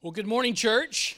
Well, 0.00 0.12
good 0.12 0.28
morning, 0.28 0.54
church. 0.54 1.16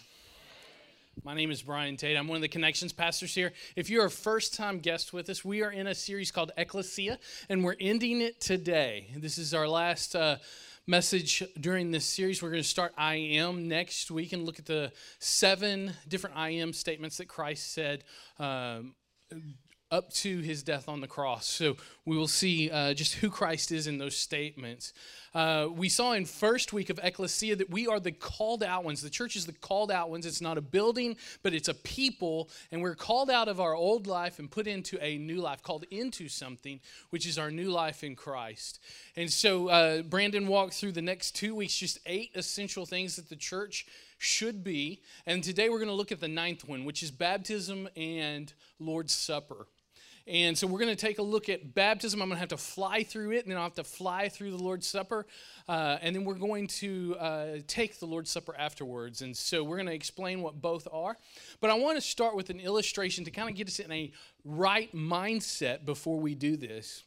My 1.23 1.35
name 1.35 1.51
is 1.51 1.61
Brian 1.61 1.99
Tate. 1.99 2.17
I'm 2.17 2.29
one 2.29 2.37
of 2.37 2.41
the 2.41 2.49
connections 2.49 2.95
pastors 2.95 3.35
here. 3.35 3.53
If 3.77 3.91
you're 3.91 4.07
a 4.07 4.11
first 4.11 4.55
time 4.55 4.79
guest 4.79 5.13
with 5.13 5.29
us, 5.29 5.45
we 5.45 5.63
are 5.63 5.71
in 5.71 5.87
a 5.87 5.95
series 5.95 6.31
called 6.31 6.51
Ecclesia, 6.57 7.19
and 7.51 7.63
we're 7.63 7.77
ending 7.79 8.23
it 8.23 8.41
today. 8.41 9.09
This 9.15 9.37
is 9.37 9.53
our 9.53 9.69
last 9.69 10.17
uh, 10.17 10.39
message 10.87 11.43
during 11.61 11.91
this 11.91 12.07
series. 12.07 12.43
We're 12.43 12.53
going 12.53 12.63
to 12.63 12.69
start 12.69 12.95
I 12.97 13.17
am 13.17 13.69
next 13.69 14.11
week 14.11 14.33
and 14.33 14.47
look 14.47 14.59
at 14.59 14.65
the 14.65 14.93
seven 15.19 15.93
different 16.09 16.39
I 16.39 16.49
am 16.49 16.73
statements 16.73 17.19
that 17.19 17.29
Christ 17.29 17.75
said. 17.75 18.03
Um, 18.39 18.95
up 19.91 20.13
to 20.13 20.39
his 20.39 20.63
death 20.63 20.89
on 20.89 21.01
the 21.01 21.07
cross. 21.09 21.47
So 21.47 21.77
we 22.05 22.17
will 22.17 22.29
see 22.29 22.71
uh, 22.71 22.95
just 22.95 23.15
who 23.15 23.29
Christ 23.29 23.73
is 23.73 23.87
in 23.87 23.99
those 23.99 24.17
statements. 24.17 24.93
Uh, 25.35 25.69
we 25.73 25.89
saw 25.89 26.13
in 26.13 26.25
first 26.25 26.73
week 26.73 26.91
of 26.91 27.01
Ecclesia 27.03 27.57
that 27.57 27.71
we 27.71 27.87
are 27.87 28.01
the 28.01 28.13
called 28.13 28.63
out 28.63 28.85
ones. 28.85 29.03
The 29.03 29.11
church 29.11 29.37
is 29.37 29.47
the 29.47 29.53
called 29.53 29.91
out 29.91 30.11
ones. 30.11 30.27
It's 30.27 30.41
not 30.41 30.59
a 30.59 30.61
building, 30.61 31.17
but 31.43 31.55
it's 31.55 31.69
a 31.69 31.75
people, 31.75 32.51
and 32.71 32.83
we're 32.83 32.95
called 32.95 33.31
out 33.31 33.49
of 33.49 33.61
our 33.61 33.75
old 33.75 34.07
life 34.07 34.39
and 34.39 34.51
put 34.51 34.67
into 34.67 35.03
a 35.05 35.19
new 35.19 35.41
life, 35.41 35.63
called 35.63 35.85
into 35.91 36.29
something, 36.29 36.81
which 37.11 37.27
is 37.27 37.39
our 37.39 37.51
new 37.51 37.71
life 37.71 38.05
in 38.05 38.17
Christ. 38.17 38.81
And 39.17 39.31
so 39.31 39.69
uh, 39.69 40.03
Brandon 40.03 40.47
walked 40.47 40.75
through 40.75 40.93
the 40.93 41.03
next 41.03 41.33
two 41.33 41.55
weeks 41.55 41.77
just 41.77 41.99
eight 42.07 42.31
essential 42.35 42.87
things 42.87 43.17
that 43.17 43.29
the 43.29 43.37
church 43.37 43.87
should 44.19 44.63
be. 44.63 45.01
And 45.27 45.43
today 45.43 45.69
we're 45.69 45.79
going 45.79 45.89
to 45.89 45.95
look 45.95 46.13
at 46.13 46.21
the 46.21 46.29
ninth 46.29 46.69
one, 46.69 46.85
which 46.85 47.03
is 47.03 47.11
baptism 47.11 47.89
and 47.97 48.53
Lord's 48.79 49.15
Supper. 49.15 49.67
And 50.27 50.57
so 50.57 50.67
we're 50.67 50.79
going 50.79 50.95
to 50.95 51.01
take 51.01 51.19
a 51.19 51.23
look 51.23 51.49
at 51.49 51.75
baptism. 51.75 52.21
I'm 52.21 52.29
going 52.29 52.37
to 52.37 52.41
have 52.41 52.51
to 52.51 52.57
fly 52.57 53.03
through 53.03 53.33
it, 53.33 53.45
and 53.45 53.51
then 53.51 53.57
I'll 53.57 53.65
have 53.65 53.75
to 53.75 53.85
fly 53.85 54.29
through 54.29 54.51
the 54.51 54.63
Lord's 54.63 54.87
Supper. 54.87 55.27
Uh, 55.69 55.99
and 56.03 56.15
then 56.15 56.25
we're 56.25 56.35
going 56.35 56.67
to 56.67 57.17
uh, 57.19 57.47
take 57.67 57.99
the 57.99 58.07
Lord's 58.07 58.31
Supper 58.31 58.55
afterwards. 58.57 59.23
And 59.23 59.37
so 59.37 59.65
we're 59.65 59.77
going 59.77 59.87
to 59.87 59.95
explain 59.95 60.43
what 60.43 60.61
both 60.61 60.87
are. 60.93 61.17
But 61.61 61.71
I 61.71 61.75
want 61.75 61.97
to 61.97 62.01
start 62.01 62.37
with 62.37 62.51
an 62.51 62.61
illustration 62.61 63.25
to 63.25 63.31
kind 63.31 63.49
of 63.49 63.57
get 63.57 63.69
us 63.69 63.79
in 63.79 63.91
a 63.91 64.11
right 64.45 64.95
mindset 64.95 65.85
before 65.85 66.19
we 66.19 66.35
do 66.35 66.57
this 66.57 67.05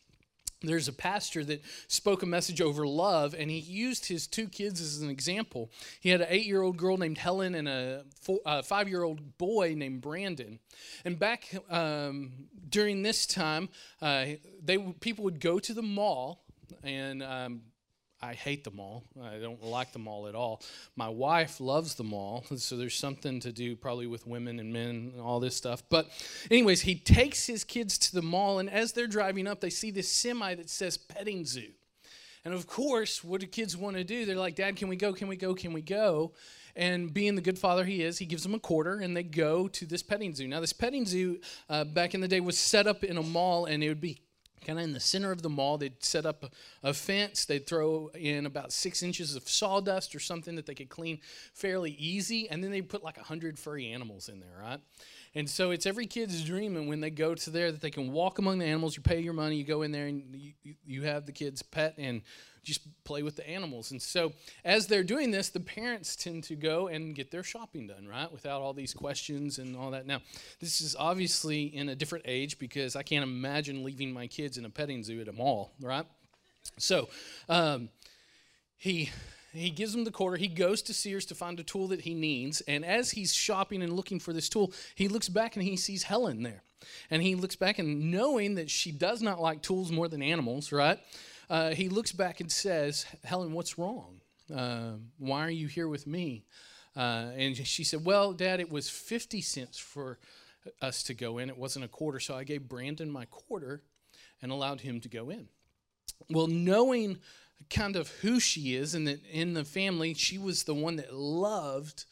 there's 0.63 0.87
a 0.87 0.93
pastor 0.93 1.43
that 1.45 1.61
spoke 1.87 2.23
a 2.23 2.25
message 2.25 2.61
over 2.61 2.87
love 2.87 3.35
and 3.37 3.51
he 3.51 3.59
used 3.59 4.05
his 4.05 4.27
two 4.27 4.47
kids 4.47 4.81
as 4.81 5.01
an 5.01 5.09
example. 5.09 5.71
He 5.99 6.09
had 6.09 6.21
an 6.21 6.27
eight-year-old 6.29 6.77
girl 6.77 6.97
named 6.97 7.17
helen 7.17 7.55
and 7.55 7.67
a, 7.67 8.05
a 8.45 8.63
five-year-old 8.63 9.37
boy 9.37 9.73
named 9.75 10.01
brandon. 10.01 10.59
And 11.05 11.19
back 11.19 11.53
um, 11.69 12.31
during 12.69 13.03
this 13.03 13.25
time 13.25 13.69
uh, 14.01 14.25
they 14.63 14.77
people 14.77 15.23
would 15.25 15.39
go 15.39 15.59
to 15.59 15.73
the 15.73 15.81
mall 15.81 16.43
and 16.83 17.21
um, 17.21 17.61
I 18.23 18.35
hate 18.35 18.63
the 18.63 18.71
mall. 18.71 19.03
I 19.21 19.37
don't 19.37 19.61
like 19.61 19.91
the 19.91 19.99
mall 19.99 20.27
at 20.27 20.35
all. 20.35 20.61
My 20.95 21.09
wife 21.09 21.59
loves 21.59 21.95
the 21.95 22.05
mall, 22.05 22.45
so 22.55 22.77
there's 22.77 22.95
something 22.95 23.41
to 23.41 23.51
do 23.51 23.75
probably 23.75 24.07
with 24.07 24.25
women 24.25 24.59
and 24.59 24.71
men 24.71 25.11
and 25.13 25.19
all 25.19 25.41
this 25.41 25.57
stuff. 25.57 25.83
But, 25.89 26.09
anyways, 26.49 26.81
he 26.81 26.95
takes 26.95 27.45
his 27.45 27.65
kids 27.65 27.97
to 27.97 28.15
the 28.15 28.21
mall, 28.21 28.59
and 28.59 28.69
as 28.69 28.93
they're 28.93 29.07
driving 29.07 29.45
up, 29.45 29.59
they 29.59 29.69
see 29.69 29.91
this 29.91 30.09
semi 30.09 30.55
that 30.55 30.69
says 30.69 30.97
petting 30.97 31.45
zoo. 31.45 31.71
And 32.45 32.53
of 32.53 32.65
course, 32.65 33.23
what 33.23 33.41
do 33.41 33.47
kids 33.47 33.75
want 33.75 33.97
to 33.97 34.03
do? 34.05 34.25
They're 34.25 34.35
like, 34.35 34.55
Dad, 34.55 34.77
can 34.77 34.87
we 34.87 34.95
go? 34.95 35.13
Can 35.13 35.27
we 35.27 35.35
go? 35.35 35.53
Can 35.53 35.73
we 35.73 35.81
go? 35.81 36.33
And 36.75 37.13
being 37.13 37.35
the 37.35 37.41
good 37.41 37.59
father 37.59 37.85
he 37.85 38.01
is, 38.01 38.17
he 38.17 38.25
gives 38.25 38.43
them 38.43 38.55
a 38.55 38.59
quarter 38.59 38.99
and 38.99 39.15
they 39.15 39.23
go 39.23 39.67
to 39.67 39.85
this 39.85 40.01
petting 40.01 40.33
zoo. 40.33 40.47
Now, 40.47 40.59
this 40.59 40.73
petting 40.73 41.05
zoo 41.05 41.39
uh, 41.69 41.83
back 41.83 42.15
in 42.15 42.21
the 42.21 42.27
day 42.27 42.39
was 42.39 42.57
set 42.57 42.87
up 42.87 43.03
in 43.03 43.17
a 43.17 43.23
mall 43.23 43.65
and 43.65 43.83
it 43.83 43.89
would 43.89 44.01
be 44.01 44.19
kind 44.65 44.79
of 44.79 44.85
in 44.85 44.93
the 44.93 44.99
center 44.99 45.31
of 45.31 45.41
the 45.41 45.49
mall. 45.49 45.77
They'd 45.77 46.03
set 46.03 46.25
up 46.25 46.43
a, 46.43 46.89
a, 46.89 46.93
fence. 46.93 47.45
They'd 47.45 47.67
throw 47.67 48.09
in 48.15 48.45
about 48.45 48.71
six 48.71 49.03
inches 49.03 49.35
of 49.35 49.47
sawdust 49.47 50.15
or 50.15 50.19
something 50.19 50.55
that 50.55 50.65
they 50.65 50.75
could 50.75 50.89
clean 50.89 51.19
fairly 51.53 51.91
easy. 51.91 52.49
And 52.49 52.63
then 52.63 52.71
they'd 52.71 52.89
put 52.89 53.03
like 53.03 53.17
a 53.17 53.21
100 53.21 53.59
furry 53.59 53.91
animals 53.91 54.29
in 54.29 54.39
there, 54.39 54.57
right? 54.61 54.79
And 55.35 55.49
so 55.49 55.71
it's 55.71 55.85
every 55.85 56.05
kid's 56.05 56.43
dream. 56.43 56.77
And 56.77 56.87
when 56.87 56.99
they 56.99 57.09
go 57.09 57.33
to 57.33 57.49
there, 57.49 57.71
that 57.71 57.81
they 57.81 57.89
can 57.89 58.11
walk 58.11 58.37
among 58.37 58.59
the 58.59 58.65
animals. 58.65 58.95
You 58.95 59.01
pay 59.01 59.19
your 59.19 59.33
money, 59.33 59.55
you 59.55 59.63
go 59.63 59.81
in 59.81 59.91
there, 59.91 60.05
and 60.05 60.23
you, 60.35 60.75
you 60.85 61.01
have 61.03 61.25
the 61.25 61.31
kid's 61.31 61.63
pet 61.63 61.95
and 61.97 62.21
just 62.63 62.81
play 63.03 63.23
with 63.23 63.35
the 63.35 63.47
animals. 63.47 63.91
And 63.91 64.01
so, 64.01 64.33
as 64.63 64.87
they're 64.87 65.03
doing 65.03 65.31
this, 65.31 65.49
the 65.49 65.59
parents 65.59 66.15
tend 66.15 66.43
to 66.45 66.55
go 66.55 66.87
and 66.87 67.13
get 67.13 67.29
their 67.29 67.43
shopping 67.43 67.87
done, 67.87 68.07
right? 68.07 68.31
Without 68.31 68.61
all 68.61 68.73
these 68.73 68.93
questions 68.93 69.59
and 69.59 69.75
all 69.75 69.91
that. 69.91 70.05
Now, 70.05 70.21
this 70.59 70.81
is 70.81 70.95
obviously 70.97 71.63
in 71.63 71.89
a 71.89 71.95
different 71.95 72.25
age 72.27 72.59
because 72.59 72.95
I 72.95 73.03
can't 73.03 73.23
imagine 73.23 73.83
leaving 73.83 74.13
my 74.13 74.27
kids 74.27 74.57
in 74.57 74.65
a 74.65 74.69
petting 74.69 75.03
zoo 75.03 75.19
at 75.19 75.27
a 75.27 75.33
mall, 75.33 75.73
right? 75.81 76.05
So, 76.77 77.09
um, 77.49 77.89
he 78.77 79.09
he 79.53 79.69
gives 79.69 79.93
him 79.95 80.03
the 80.03 80.11
quarter. 80.11 80.37
He 80.37 80.47
goes 80.47 80.81
to 80.83 80.93
Sears 80.93 81.25
to 81.27 81.35
find 81.35 81.59
a 81.59 81.63
tool 81.63 81.87
that 81.89 82.01
he 82.01 82.13
needs. 82.13 82.61
And 82.61 82.83
as 82.83 83.11
he's 83.11 83.33
shopping 83.33 83.81
and 83.81 83.93
looking 83.93 84.19
for 84.19 84.33
this 84.33 84.49
tool, 84.49 84.73
he 84.95 85.07
looks 85.07 85.29
back 85.29 85.55
and 85.55 85.63
he 85.63 85.77
sees 85.77 86.03
Helen 86.03 86.43
there. 86.43 86.63
And 87.09 87.21
he 87.21 87.35
looks 87.35 87.55
back 87.55 87.79
and 87.79 88.11
knowing 88.11 88.55
that 88.55 88.69
she 88.69 88.91
does 88.91 89.21
not 89.21 89.41
like 89.41 89.61
tools 89.61 89.91
more 89.91 90.07
than 90.07 90.21
animals, 90.21 90.71
right? 90.71 90.99
uh, 91.49 91.71
he 91.71 91.89
looks 91.89 92.11
back 92.11 92.39
and 92.39 92.51
says, 92.51 93.05
Helen, 93.23 93.53
what's 93.53 93.77
wrong? 93.77 94.21
Uh, 94.53 94.93
why 95.17 95.45
are 95.45 95.51
you 95.51 95.67
here 95.67 95.87
with 95.87 96.07
me? 96.07 96.45
Uh, 96.95 97.31
and 97.35 97.55
she 97.55 97.83
said, 97.83 98.05
Well, 98.05 98.33
Dad, 98.33 98.59
it 98.59 98.71
was 98.71 98.89
50 98.89 99.41
cents 99.41 99.77
for 99.77 100.19
us 100.81 101.03
to 101.03 101.13
go 101.13 101.37
in. 101.37 101.49
It 101.49 101.57
wasn't 101.57 101.85
a 101.85 101.89
quarter. 101.89 102.19
So 102.19 102.35
I 102.35 102.43
gave 102.43 102.67
Brandon 102.67 103.09
my 103.09 103.25
quarter 103.25 103.81
and 104.41 104.51
allowed 104.51 104.81
him 104.81 104.99
to 105.01 105.09
go 105.09 105.29
in. 105.29 105.47
Well, 106.29 106.47
knowing 106.47 107.19
kind 107.69 107.95
of 107.95 108.09
who 108.21 108.39
she 108.39 108.75
is 108.75 108.95
and 108.95 109.07
that 109.07 109.25
in 109.25 109.53
the 109.53 109.65
family, 109.65 110.13
she 110.13 110.37
was 110.37 110.63
the 110.63 110.73
one 110.73 110.95
that 110.97 111.13
loved 111.13 112.05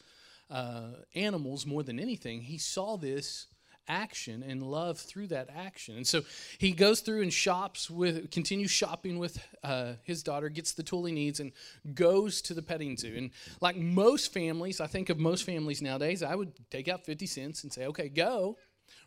uh, 0.50 0.92
animals 1.16 1.66
more 1.66 1.84
than 1.84 2.00
anything, 2.00 2.42
he 2.42 2.58
saw 2.58 2.98
this 2.98 3.48
action 3.88 4.44
and 4.44 4.64
love 4.64 5.00
through 5.00 5.28
that 5.28 5.50
action. 5.54 5.98
And 5.98 6.08
so 6.08 6.22
he 6.58 6.72
goes 6.72 7.02
through 7.02 7.22
and 7.22 7.34
shops 7.34 7.90
with, 7.90 8.32
continues 8.32 8.72
shopping 8.72 9.18
with 9.18 9.44
uh, 9.64 9.94
his 10.04 10.24
daughter, 10.24 10.50
gets 10.50 10.74
the 10.74 10.84
tool 10.84 11.06
he 11.06 11.14
needs, 11.14 11.40
and 11.40 11.52
goes 11.94 12.42
to 12.44 12.54
the 12.54 12.62
petting 12.62 12.98
zoo. 12.98 13.14
And 13.18 13.32
like 13.60 13.76
most 13.76 14.34
families, 14.34 14.80
I 14.80 14.88
think 14.88 15.10
of 15.10 15.20
most 15.20 15.46
families 15.46 15.82
nowadays, 15.82 16.24
I 16.24 16.36
would 16.36 16.52
take 16.70 16.88
out 16.88 17.06
50 17.06 17.26
cents 17.26 17.64
and 17.64 17.72
say, 17.72 17.86
okay, 17.88 18.10
go, 18.10 18.58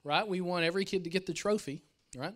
right? 0.02 0.26
We 0.26 0.40
want 0.40 0.64
every 0.64 0.84
kid 0.84 1.04
to 1.04 1.10
get 1.10 1.26
the 1.26 1.34
trophy, 1.34 1.82
right? 2.16 2.34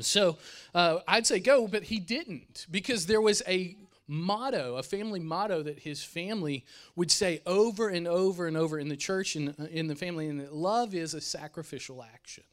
So 0.00 0.38
uh, 0.74 0.98
I'd 1.06 1.26
say 1.26 1.38
go, 1.38 1.68
but 1.68 1.84
he 1.84 1.98
didn't 1.98 2.66
because 2.70 3.06
there 3.06 3.20
was 3.20 3.42
a 3.46 3.76
motto, 4.08 4.76
a 4.76 4.82
family 4.82 5.20
motto 5.20 5.62
that 5.62 5.80
his 5.80 6.02
family 6.02 6.64
would 6.96 7.10
say 7.10 7.40
over 7.46 7.88
and 7.88 8.06
over 8.06 8.46
and 8.46 8.56
over 8.56 8.78
in 8.78 8.88
the 8.88 8.96
church 8.96 9.36
and 9.36 9.50
uh, 9.58 9.64
in 9.70 9.86
the 9.86 9.96
family, 9.96 10.28
and 10.28 10.40
that 10.40 10.54
love 10.54 10.94
is 10.94 11.14
a 11.14 11.20
sacrificial 11.20 12.02
action. 12.02 12.44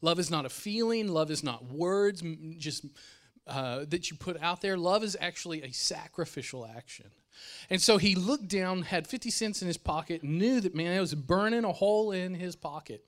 Love 0.00 0.18
is 0.18 0.30
not 0.30 0.44
a 0.44 0.48
feeling, 0.48 1.08
love 1.08 1.30
is 1.30 1.44
not 1.44 1.64
words 1.66 2.22
just 2.58 2.84
uh, 3.46 3.84
that 3.88 4.10
you 4.10 4.16
put 4.16 4.40
out 4.42 4.60
there. 4.60 4.76
Love 4.76 5.02
is 5.02 5.16
actually 5.20 5.62
a 5.62 5.72
sacrificial 5.72 6.66
action. 6.66 7.06
And 7.70 7.80
so 7.80 7.98
he 7.98 8.14
looked 8.14 8.48
down, 8.48 8.82
had 8.82 9.06
50 9.06 9.30
cents 9.30 9.62
in 9.62 9.68
his 9.68 9.76
pocket, 9.76 10.22
knew 10.22 10.60
that, 10.60 10.74
man, 10.74 10.96
it 10.96 11.00
was 11.00 11.14
burning 11.14 11.64
a 11.64 11.72
hole 11.72 12.12
in 12.12 12.34
his 12.34 12.54
pocket, 12.54 13.04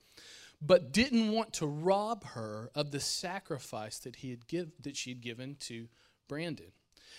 but 0.65 0.91
didn't 0.91 1.31
want 1.31 1.53
to 1.53 1.65
rob 1.65 2.23
her 2.25 2.69
of 2.75 2.91
the 2.91 2.99
sacrifice 2.99 3.99
that, 3.99 4.17
he 4.17 4.29
had 4.29 4.47
give, 4.47 4.71
that 4.81 4.97
she 4.97 5.11
had 5.11 5.21
given 5.21 5.55
to 5.61 5.87
Brandon. 6.27 6.71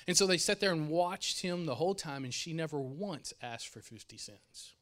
And 0.07 0.17
so 0.17 0.27
they 0.27 0.39
sat 0.39 0.61
there 0.61 0.73
and 0.73 0.89
watched 0.89 1.41
him 1.41 1.67
the 1.67 1.75
whole 1.75 1.95
time, 1.95 2.25
and 2.25 2.33
she 2.33 2.53
never 2.53 2.79
once 2.79 3.33
asked 3.43 3.69
for 3.69 3.81
50 3.81 4.17
cents. 4.17 4.75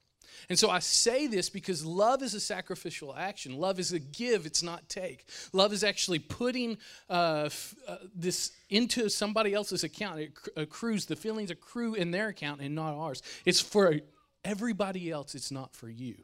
And 0.49 0.59
so 0.59 0.69
I 0.69 0.81
say 0.81 1.27
this 1.27 1.49
because 1.49 1.85
love 1.85 2.23
is 2.23 2.35
a 2.35 2.41
sacrificial 2.41 3.15
action. 3.15 3.57
Love 3.57 3.79
is 3.79 3.93
a 3.93 3.99
give, 3.99 4.47
it's 4.47 4.63
not 4.63 4.89
take. 4.89 5.27
Love 5.53 5.73
is 5.73 5.85
actually 5.85 6.19
putting 6.19 6.77
uh, 7.09 7.45
f- 7.47 7.75
uh, 7.87 7.97
this 8.15 8.53
into 8.69 9.09
somebody 9.09 9.55
else's 9.55 9.85
account. 9.85 10.19
It 10.21 10.33
accrues, 10.57 11.07
the 11.07 11.17
feelings 11.17 11.51
accrue 11.51 11.95
in 11.95 12.11
their 12.11 12.29
account 12.29 12.61
and 12.61 12.75
not 12.75 12.95
ours. 12.95 13.23
It's 13.45 13.61
for 13.61 14.01
everybody 14.45 15.11
else, 15.11 15.35
it's 15.35 15.51
not 15.51 15.75
for 15.75 15.89
you. 15.89 16.17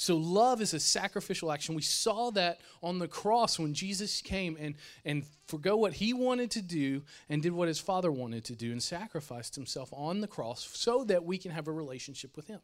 So 0.00 0.16
love 0.16 0.62
is 0.62 0.74
a 0.74 0.80
sacrificial 0.80 1.50
action. 1.50 1.74
We 1.74 1.82
saw 1.82 2.30
that 2.30 2.60
on 2.84 3.00
the 3.00 3.08
cross 3.08 3.58
when 3.58 3.74
Jesus 3.74 4.22
came 4.22 4.56
and, 4.60 4.76
and 5.04 5.24
forgo 5.48 5.76
what 5.76 5.94
he 5.94 6.12
wanted 6.12 6.52
to 6.52 6.62
do 6.62 7.02
and 7.28 7.42
did 7.42 7.50
what 7.50 7.66
his 7.66 7.80
father 7.80 8.12
wanted 8.12 8.44
to 8.44 8.54
do 8.54 8.70
and 8.70 8.80
sacrificed 8.80 9.56
himself 9.56 9.92
on 9.92 10.20
the 10.20 10.28
cross 10.28 10.68
so 10.72 11.02
that 11.02 11.24
we 11.24 11.36
can 11.36 11.50
have 11.50 11.66
a 11.66 11.72
relationship 11.72 12.36
with 12.36 12.46
him. 12.46 12.60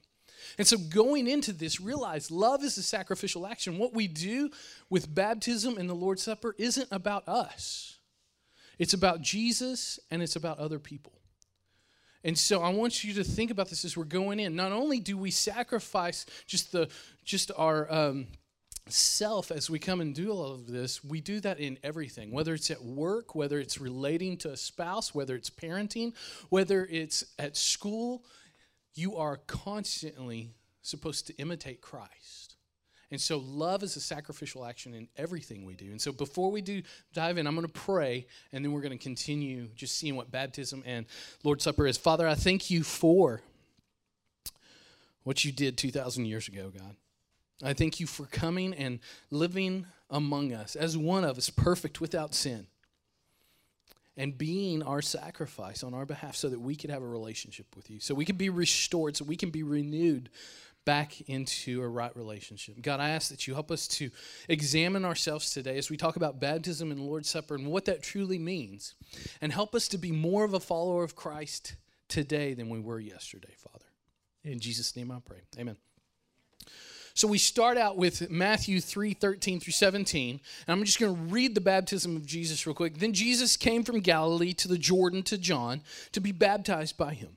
And 0.59 0.67
so 0.67 0.77
going 0.79 1.27
into 1.27 1.53
this, 1.53 1.81
realize 1.81 2.31
love 2.31 2.63
is 2.63 2.79
a 2.79 2.85
sacrificial 2.85 3.49
action. 3.49 3.79
What 3.79 3.95
we 3.95 4.07
do 4.07 4.51
with 4.89 5.13
baptism 5.13 5.77
and 5.77 5.91
the 5.91 5.95
Lord's 5.95 6.23
Supper 6.23 6.55
isn't 6.57 6.89
about 6.93 7.27
us. 7.29 7.99
It's 8.79 8.95
about 8.95 9.23
Jesus 9.23 9.99
and 10.09 10.23
it's 10.23 10.37
about 10.37 10.61
other 10.61 10.79
people. 10.79 11.15
And 12.25 12.39
so 12.39 12.63
I 12.63 12.71
want 12.71 13.05
you 13.05 13.13
to 13.15 13.25
think 13.25 13.51
about 13.51 13.69
this 13.69 13.85
as 13.85 13.97
we're 13.97 14.05
going 14.05 14.41
in. 14.41 14.57
Not 14.57 14.73
only 14.73 14.99
do 14.99 15.19
we 15.19 15.31
sacrifice 15.31 16.25
just 16.47 16.73
the 16.73 16.89
just 17.23 17.53
our 17.57 17.91
um, 17.93 18.27
self 18.89 19.51
as 19.51 19.71
we 19.71 19.79
come 19.79 20.01
and 20.01 20.15
do 20.15 20.31
all 20.31 20.53
of 20.53 20.67
this, 20.67 21.05
we 21.05 21.21
do 21.21 21.41
that 21.41 21.61
in 21.61 21.79
everything, 21.83 22.31
whether 22.31 22.55
it's 22.55 22.71
at 22.71 22.83
work, 22.83 23.35
whether 23.35 23.59
it's 23.59 23.79
relating 23.79 24.37
to 24.39 24.51
a 24.51 24.57
spouse, 24.57 25.15
whether 25.15 25.35
it's 25.37 25.51
parenting, 25.51 26.15
whether 26.49 26.87
it's 26.91 27.25
at 27.39 27.57
school. 27.57 28.25
you 28.95 29.17
are 29.17 29.39
constantly 29.47 30.55
supposed 30.83 31.27
to 31.27 31.35
imitate 31.37 31.81
Christ. 31.81 32.44
And 33.15 33.21
so 33.21 33.39
love 33.39 33.85
is 33.85 33.95
a 33.95 34.01
sacrificial 34.01 34.65
action 34.65 34.93
in 34.93 35.07
everything 35.17 35.65
we 35.65 35.75
do. 35.75 35.93
And 35.93 36.01
so 36.01 36.11
before 36.11 36.51
we 36.51 36.61
do 36.61 36.83
dive 37.13 37.39
in, 37.39 37.47
I'm 37.47 37.55
going 37.55 37.65
to 37.65 37.73
pray 37.73 38.27
and 38.53 38.65
then 38.65 38.73
we're 38.73 38.81
going 38.81 38.91
to 38.91 38.99
continue 38.99 39.69
just 39.77 39.97
seeing 39.97 40.17
what 40.17 40.33
baptism 40.33 40.83
and 40.85 41.07
Lord's 41.45 41.63
Supper 41.63 41.87
is. 41.87 41.97
Father, 41.97 42.27
I 42.27 42.35
thank 42.35 42.71
you 42.71 42.83
for 42.83 43.41
what 45.23 45.45
you 45.45 45.53
did 45.53 45.79
2,000 45.79 46.25
years 46.25 46.49
ago, 46.49 46.73
God. 46.77 46.97
I 47.63 47.73
thank 47.73 48.01
you 48.01 48.09
for 48.09 48.27
coming 48.27 48.75
and 48.75 48.99
living 49.31 49.87
among 50.11 50.53
us 50.53 50.75
as 50.75 50.99
one 50.99 51.23
of 51.23 51.39
us, 51.39 51.51
perfect 51.51 52.01
without 52.01 52.35
sin, 52.35 52.67
and 54.17 54.37
being 54.37 54.83
our 54.83 55.01
sacrifice 55.01 55.85
on 55.85 55.95
our 55.95 56.05
behalf 56.05 56.35
so 56.35 56.49
that 56.49 56.61
we 56.61 56.75
could 56.75 56.91
have 56.91 57.03
a 57.03 57.07
relationship 57.07 57.67
with 57.77 57.91
you, 57.91 58.01
so 58.01 58.13
we 58.13 58.25
can 58.25 58.35
be 58.35 58.51
restored, 58.51 59.17
so 59.17 59.25
we 59.25 59.37
can 59.37 59.51
be 59.51 59.63
renewed 59.63 60.31
back 60.85 61.21
into 61.23 61.83
a 61.83 61.89
right 61.89 62.15
relationship. 62.17 62.81
God, 62.83 63.01
I 63.01 63.11
ask 63.11 63.31
that 63.31 63.47
you 63.47 63.55
help 63.55 63.71
us 63.71 63.89
to 63.89 64.11
examine 64.49 65.05
ourselves 65.05 65.51
today 65.51 65.79
as 65.79 65.91
we 65.91 65.97
talk 65.97 66.17
about 66.17 66.41
baptism 66.41 66.91
and 66.91 67.01
Lord's 67.01 67.29
Supper 67.29 67.55
and 67.55 67.67
what 67.67 67.85
that 67.87 68.03
truly 68.03 68.39
means, 68.39 68.95
and 69.41 69.53
help 69.53 69.75
us 69.75 69.89
to 69.89 69.99
be 69.99 70.13
more 70.13 70.45
of 70.45 70.55
a 70.55 70.61
follower 70.61 71.05
of 71.05 71.17
Christ 71.17 71.77
today 72.09 72.55
than 72.55 72.69
we 72.69 72.81
were 72.81 73.01
yesterday, 73.01 73.55
Father. 73.57 73.87
In 74.45 74.61
Jesus' 74.61 74.95
name 74.97 75.11
I 75.11 75.19
pray. 75.25 75.41
Amen. 75.59 75.77
So 77.17 77.29
we 77.29 77.39
start 77.39 77.79
out 77.79 77.97
with 77.97 78.29
Matthew 78.29 78.81
3 78.81 79.15
13 79.15 79.61
through 79.61 79.73
17. 79.73 80.41
And 80.67 80.73
I'm 80.73 80.85
just 80.85 80.99
going 80.99 81.15
to 81.15 81.23
read 81.33 81.55
the 81.55 81.61
baptism 81.61 82.17
of 82.17 82.27
Jesus 82.27 82.67
real 82.67 82.75
quick. 82.75 82.99
Then 82.99 83.13
Jesus 83.13 83.57
came 83.57 83.85
from 83.85 84.01
Galilee 84.01 84.53
to 84.55 84.67
the 84.67 84.77
Jordan 84.77 85.23
to 85.25 85.39
John 85.39 85.83
to 86.11 86.21
be 86.21 86.33
baptized 86.33 86.97
by 86.97 87.15
him. 87.15 87.37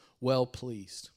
well 0.21 0.45
pleased. 0.45 1.09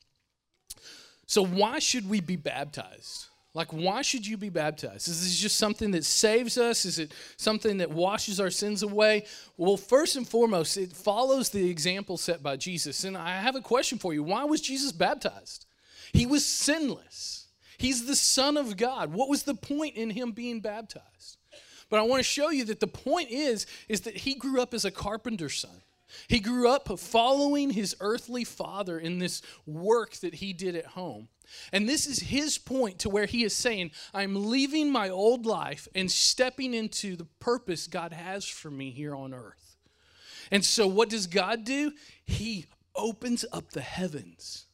So, 1.27 1.45
why 1.45 1.79
should 1.79 2.09
we 2.09 2.21
be 2.21 2.37
baptized? 2.37 3.27
Like, 3.55 3.73
why 3.73 4.03
should 4.03 4.27
you 4.27 4.37
be 4.37 4.49
baptized? 4.49 5.07
Is 5.07 5.23
this 5.23 5.39
just 5.39 5.59
something 5.59 5.93
that 5.93 6.05
saves 6.05 6.59
us? 6.59 6.85
Is 6.85 6.99
it 6.99 7.13
something 7.37 7.79
that 7.79 7.91
washes 7.91 8.41
our 8.41 8.51
sins 8.51 8.83
away? 8.83 9.27
Well, 9.57 9.77
first 9.77 10.17
and 10.17 10.27
foremost, 10.27 10.77
it 10.77 10.93
follows 10.93 11.51
the 11.51 11.71
example 11.71 12.17
set 12.17 12.43
by 12.43 12.57
Jesus. 12.57 13.05
And 13.05 13.17
I 13.17 13.37
have 13.41 13.55
a 13.55 13.61
question 13.61 13.99
for 13.99 14.13
you. 14.13 14.25
Why 14.25 14.43
was 14.43 14.61
Jesus 14.61 14.91
baptized? 14.91 15.67
He 16.13 16.27
was 16.27 16.45
sinless, 16.45 17.47
he's 17.79 18.07
the 18.07 18.17
Son 18.17 18.57
of 18.57 18.77
God. 18.77 19.13
What 19.13 19.29
was 19.29 19.45
the 19.45 19.55
point 19.55 19.95
in 19.95 20.11
him 20.11 20.33
being 20.33 20.61
baptized? 20.61 21.39
But 21.89 22.01
I 22.01 22.03
want 22.03 22.21
to 22.21 22.25
show 22.25 22.51
you 22.51 22.65
that 22.67 22.81
the 22.81 22.89
point 22.89 23.31
is, 23.31 23.67
is 23.89 24.03
that 24.03 24.17
he 24.17 24.35
grew 24.35 24.61
up 24.61 24.75
as 24.75 24.85
a 24.85 24.91
carpenter's 24.91 25.61
son. 25.61 25.83
He 26.29 26.41
grew 26.41 26.69
up 26.69 26.99
following 26.99 27.71
his 27.71 27.97
earthly 28.01 28.45
father 28.45 28.99
in 28.99 29.19
this 29.19 29.43
work 29.67 30.15
that 30.17 30.37
he 30.37 30.53
did 30.53 30.77
at 30.77 30.87
home. 30.87 31.29
And 31.73 31.89
this 31.89 32.07
is 32.07 32.21
his 32.21 32.59
point 32.59 33.01
to 33.01 33.11
where 33.11 33.27
he 33.27 33.45
is 33.45 33.55
saying, 33.55 33.91
I'm 34.13 34.51
leaving 34.51 34.91
my 34.91 35.09
old 35.09 35.47
life 35.47 35.89
and 35.95 36.11
stepping 36.11 36.75
into 36.75 37.17
the 37.17 37.27
purpose 37.41 37.87
God 37.87 38.13
has 38.13 38.45
for 38.47 38.71
me 38.71 38.91
here 38.91 39.15
on 39.15 39.35
earth. 39.35 39.77
And 40.51 40.65
so, 40.65 40.87
what 40.87 41.11
does 41.11 41.27
God 41.27 41.65
do? 41.65 41.93
He 42.25 42.67
opens 42.95 43.45
up 43.53 43.71
the 43.71 43.81
heavens 43.81 44.67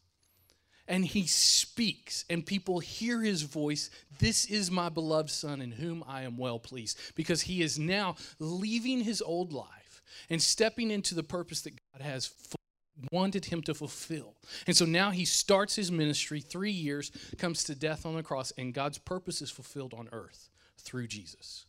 and 0.90 1.04
he 1.04 1.24
speaks, 1.24 2.24
and 2.28 2.44
people 2.44 2.80
hear 2.80 3.22
his 3.22 3.42
voice. 3.42 3.90
This 4.18 4.46
is 4.46 4.72
my 4.72 4.88
beloved 4.88 5.30
Son 5.30 5.62
in 5.62 5.70
whom 5.70 6.02
I 6.06 6.22
am 6.22 6.36
well 6.36 6.58
pleased, 6.58 6.98
because 7.14 7.42
he 7.42 7.62
is 7.62 7.78
now 7.78 8.16
leaving 8.40 9.02
his 9.02 9.22
old 9.22 9.52
life 9.52 9.79
and 10.28 10.40
stepping 10.40 10.90
into 10.90 11.14
the 11.14 11.22
purpose 11.22 11.62
that 11.62 11.78
God 11.92 12.02
has 12.02 12.30
wanted 13.12 13.46
him 13.46 13.62
to 13.62 13.74
fulfill. 13.74 14.34
And 14.66 14.76
so 14.76 14.84
now 14.84 15.10
he 15.10 15.24
starts 15.24 15.76
his 15.76 15.90
ministry, 15.90 16.40
three 16.40 16.70
years, 16.70 17.10
comes 17.38 17.64
to 17.64 17.74
death 17.74 18.04
on 18.04 18.16
the 18.16 18.22
cross, 18.22 18.52
and 18.58 18.74
God's 18.74 18.98
purpose 18.98 19.40
is 19.40 19.50
fulfilled 19.50 19.94
on 19.94 20.08
earth 20.12 20.50
through 20.78 21.06
Jesus. 21.06 21.66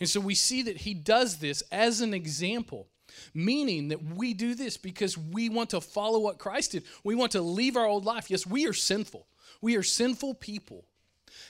And 0.00 0.08
so 0.08 0.20
we 0.20 0.34
see 0.34 0.62
that 0.62 0.78
he 0.78 0.94
does 0.94 1.38
this 1.38 1.62
as 1.70 2.00
an 2.00 2.14
example, 2.14 2.88
meaning 3.32 3.88
that 3.88 4.02
we 4.02 4.34
do 4.34 4.54
this 4.54 4.76
because 4.76 5.16
we 5.16 5.48
want 5.48 5.70
to 5.70 5.80
follow 5.80 6.18
what 6.18 6.38
Christ 6.38 6.72
did. 6.72 6.84
We 7.04 7.14
want 7.14 7.32
to 7.32 7.42
leave 7.42 7.76
our 7.76 7.86
old 7.86 8.04
life. 8.04 8.30
Yes, 8.30 8.46
we 8.46 8.66
are 8.66 8.72
sinful, 8.72 9.26
we 9.60 9.76
are 9.76 9.82
sinful 9.82 10.34
people. 10.34 10.86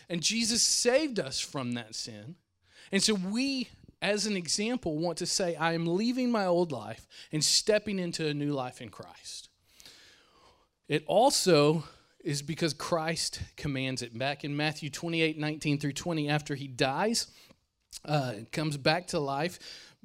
And 0.08 0.22
Jesus 0.22 0.62
saved 0.62 1.18
us 1.18 1.40
from 1.40 1.72
that 1.72 1.94
sin. 1.94 2.36
And 2.92 3.02
so 3.02 3.14
we 3.14 3.68
as 4.04 4.26
an 4.26 4.36
example, 4.36 4.98
want 4.98 5.16
to 5.18 5.26
say, 5.26 5.56
I 5.56 5.72
am 5.72 5.86
leaving 5.86 6.30
my 6.30 6.44
old 6.44 6.72
life 6.72 7.06
and 7.32 7.42
stepping 7.42 7.98
into 7.98 8.26
a 8.26 8.34
new 8.34 8.52
life 8.52 8.82
in 8.82 8.90
Christ. 8.90 9.48
It 10.88 11.04
also 11.06 11.84
is 12.22 12.42
because 12.42 12.74
Christ 12.74 13.40
commands 13.56 14.02
it. 14.02 14.16
Back 14.16 14.44
in 14.44 14.54
Matthew 14.54 14.90
28 14.90 15.38
19 15.38 15.78
through 15.78 15.94
20, 15.94 16.28
after 16.28 16.54
he 16.54 16.68
dies, 16.68 17.28
uh, 18.04 18.34
comes 18.52 18.76
back 18.76 19.06
to 19.08 19.18
life, 19.18 19.58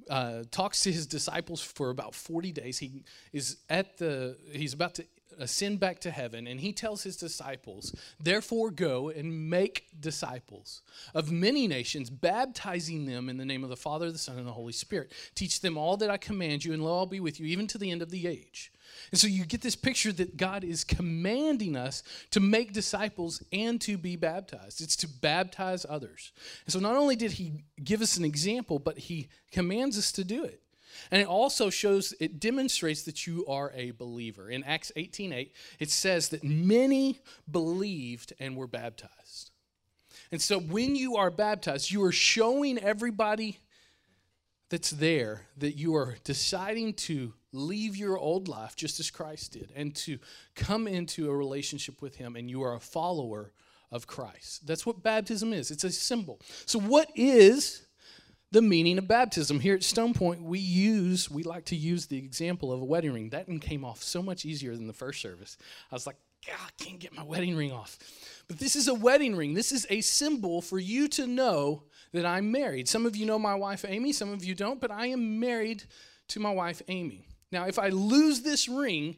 uh, 0.10 0.44
talks 0.50 0.82
to 0.84 0.94
his 0.94 1.06
disciples 1.06 1.60
for 1.60 1.90
about 1.90 2.16
40 2.16 2.54
days. 2.54 2.78
He 2.78 3.04
is 3.34 3.58
at 3.70 3.98
the, 3.98 4.38
he's 4.54 4.72
about 4.72 4.96
to 4.96 5.06
Uh, 5.40 5.44
ascend 5.44 5.80
back 5.80 6.00
to 6.00 6.12
heaven, 6.12 6.48
and 6.48 6.60
he 6.60 6.72
tells 6.72 7.04
his 7.04 7.18
disciples, 7.18 7.96
Therefore, 8.20 8.72
go 8.72 9.10
and 9.10 9.50
make 9.50 9.88
disciples 10.00 10.82
of 11.14 11.32
many 11.32 11.68
nations, 11.68 12.10
baptizing 12.10 13.06
them 13.06 13.30
in 13.30 13.38
the 13.38 13.46
name 13.46 13.64
of 13.64 13.70
the 13.70 13.76
Father, 13.76 14.12
the 14.12 14.18
Son, 14.18 14.38
and 14.38 14.48
the 14.48 14.54
Holy 14.54 14.74
Spirit. 14.74 15.12
Teach 15.36 15.62
them 15.62 15.78
all 15.78 15.98
that 15.98 16.10
I 16.10 16.18
command 16.18 16.64
you, 16.64 16.74
and 16.74 16.84
lo, 16.84 17.00
I'll 17.00 17.06
be 17.06 17.20
with 17.20 17.40
you 17.40 17.48
even 17.48 17.68
to 17.68 17.78
the 17.78 17.92
end 17.92 18.02
of 18.02 18.12
the 18.12 18.28
age. 18.28 18.72
And 19.12 19.20
so 19.20 19.28
you 19.28 19.46
get 19.46 19.62
this 19.62 19.76
picture 19.76 20.12
that 20.14 20.38
God 20.38 20.64
is 20.64 20.84
commanding 20.84 21.76
us 21.76 22.04
to 22.32 22.40
make 22.40 22.74
disciples 22.74 23.44
and 23.52 23.80
to 23.82 23.98
be 23.98 24.16
baptized. 24.16 24.82
It's 24.82 24.96
to 24.98 25.08
baptize 25.08 25.86
others. 25.88 26.32
And 26.66 26.74
so 26.74 26.80
not 26.80 26.96
only 26.96 27.16
did 27.16 27.34
he 27.34 27.64
give 27.84 28.02
us 28.02 28.18
an 28.18 28.26
example, 28.26 28.80
but 28.80 28.98
he 28.98 29.30
commands 29.52 29.98
us 29.98 30.12
to 30.14 30.24
do 30.24 30.44
it. 30.44 30.62
And 31.12 31.22
it 31.22 31.28
also 31.28 31.70
shows, 31.70 32.14
it 32.20 32.40
demonstrates 32.40 33.04
that 33.04 33.28
you 33.28 33.46
are 33.48 33.72
a 33.76 33.92
believer. 33.92 34.50
In 34.50 34.64
Acts 34.64 34.92
18 34.96 35.34
8, 35.34 35.56
it 35.80 35.90
says 35.90 36.30
that 36.30 36.44
many 36.44 37.20
believed 37.50 38.34
and 38.40 38.56
were 38.56 38.68
baptized. 38.68 39.52
And 40.32 40.42
so 40.42 40.60
when 40.60 40.96
you 40.96 41.18
are 41.18 41.32
baptized, 41.32 41.92
you 41.92 42.04
are 42.04 42.12
showing 42.12 42.78
everybody 42.78 43.60
that's 44.70 44.92
there 44.92 45.48
that 45.58 45.78
you 45.78 45.96
are 45.96 46.18
deciding 46.24 46.94
to 46.94 47.34
leave 47.52 47.98
your 47.98 48.18
old 48.18 48.48
life 48.48 48.76
just 48.76 49.00
as 49.00 49.10
Christ 49.10 49.54
did 49.54 49.72
and 49.76 49.96
to 49.96 50.20
come 50.56 50.88
into 50.88 51.30
a 51.30 51.36
relationship 51.36 52.02
with 52.02 52.16
Him, 52.16 52.36
and 52.36 52.50
you 52.50 52.62
are 52.62 52.76
a 52.76 52.80
follower 52.80 53.52
of 53.92 54.06
Christ. 54.06 54.68
That's 54.68 54.86
what 54.86 55.02
baptism 55.02 55.54
is. 55.54 55.72
It's 55.72 55.84
a 55.84 55.92
symbol. 55.92 56.40
So, 56.66 56.80
what 56.80 57.10
is 57.16 57.88
the 58.52 58.62
meaning 58.62 58.98
of 58.98 59.08
baptism. 59.08 59.60
Here 59.60 59.76
at 59.76 59.84
Stone 59.84 60.14
Point, 60.14 60.42
we 60.42 60.60
use, 60.60 61.30
we 61.30 61.44
like 61.44 61.66
to 61.66 61.76
use 61.76 62.08
the 62.08 62.18
example 62.18 62.72
of 62.72 62.82
a 62.82 62.86
wedding 62.86 63.14
ring. 63.14 63.30
That 63.30 63.48
one 63.48 63.60
came 63.60 63.86
off 63.86 64.02
so 64.02 64.22
much 64.22 64.46
easier 64.46 64.76
than 64.76 64.88
the 64.88 64.94
first 64.94 65.22
service. 65.22 65.58
I 65.92 65.96
was 65.96 66.08
like, 66.08 66.18
God, 66.48 66.56
I 66.60 66.84
can't 66.84 67.00
get 67.00 67.16
my 67.16 67.24
wedding 67.24 67.56
ring 67.56 67.72
off. 67.72 68.00
But 68.48 68.60
this 68.60 68.76
is 68.76 68.88
a 68.88 68.94
wedding 68.94 69.36
ring. 69.36 69.54
This 69.54 69.72
is 69.72 69.86
a 69.90 70.02
symbol 70.02 70.62
for 70.62 70.80
you 70.80 71.08
to 71.10 71.28
know 71.28 71.84
that 72.14 72.26
I'm 72.26 72.52
married. 72.52 72.88
Some 72.88 73.06
of 73.06 73.16
you 73.16 73.26
know 73.26 73.38
my 73.38 73.56
wife, 73.56 73.86
Amy, 73.88 74.14
some 74.14 74.32
of 74.32 74.44
you 74.44 74.56
don't, 74.56 74.82
but 74.82 74.90
I 74.90 75.08
am 75.08 75.40
married 75.40 75.84
to 76.30 76.40
my 76.40 76.52
wife, 76.52 76.82
Amy. 76.88 77.28
Now, 77.52 77.68
if 77.68 77.78
I 77.78 77.90
lose 77.90 78.42
this 78.42 78.68
ring, 78.68 79.18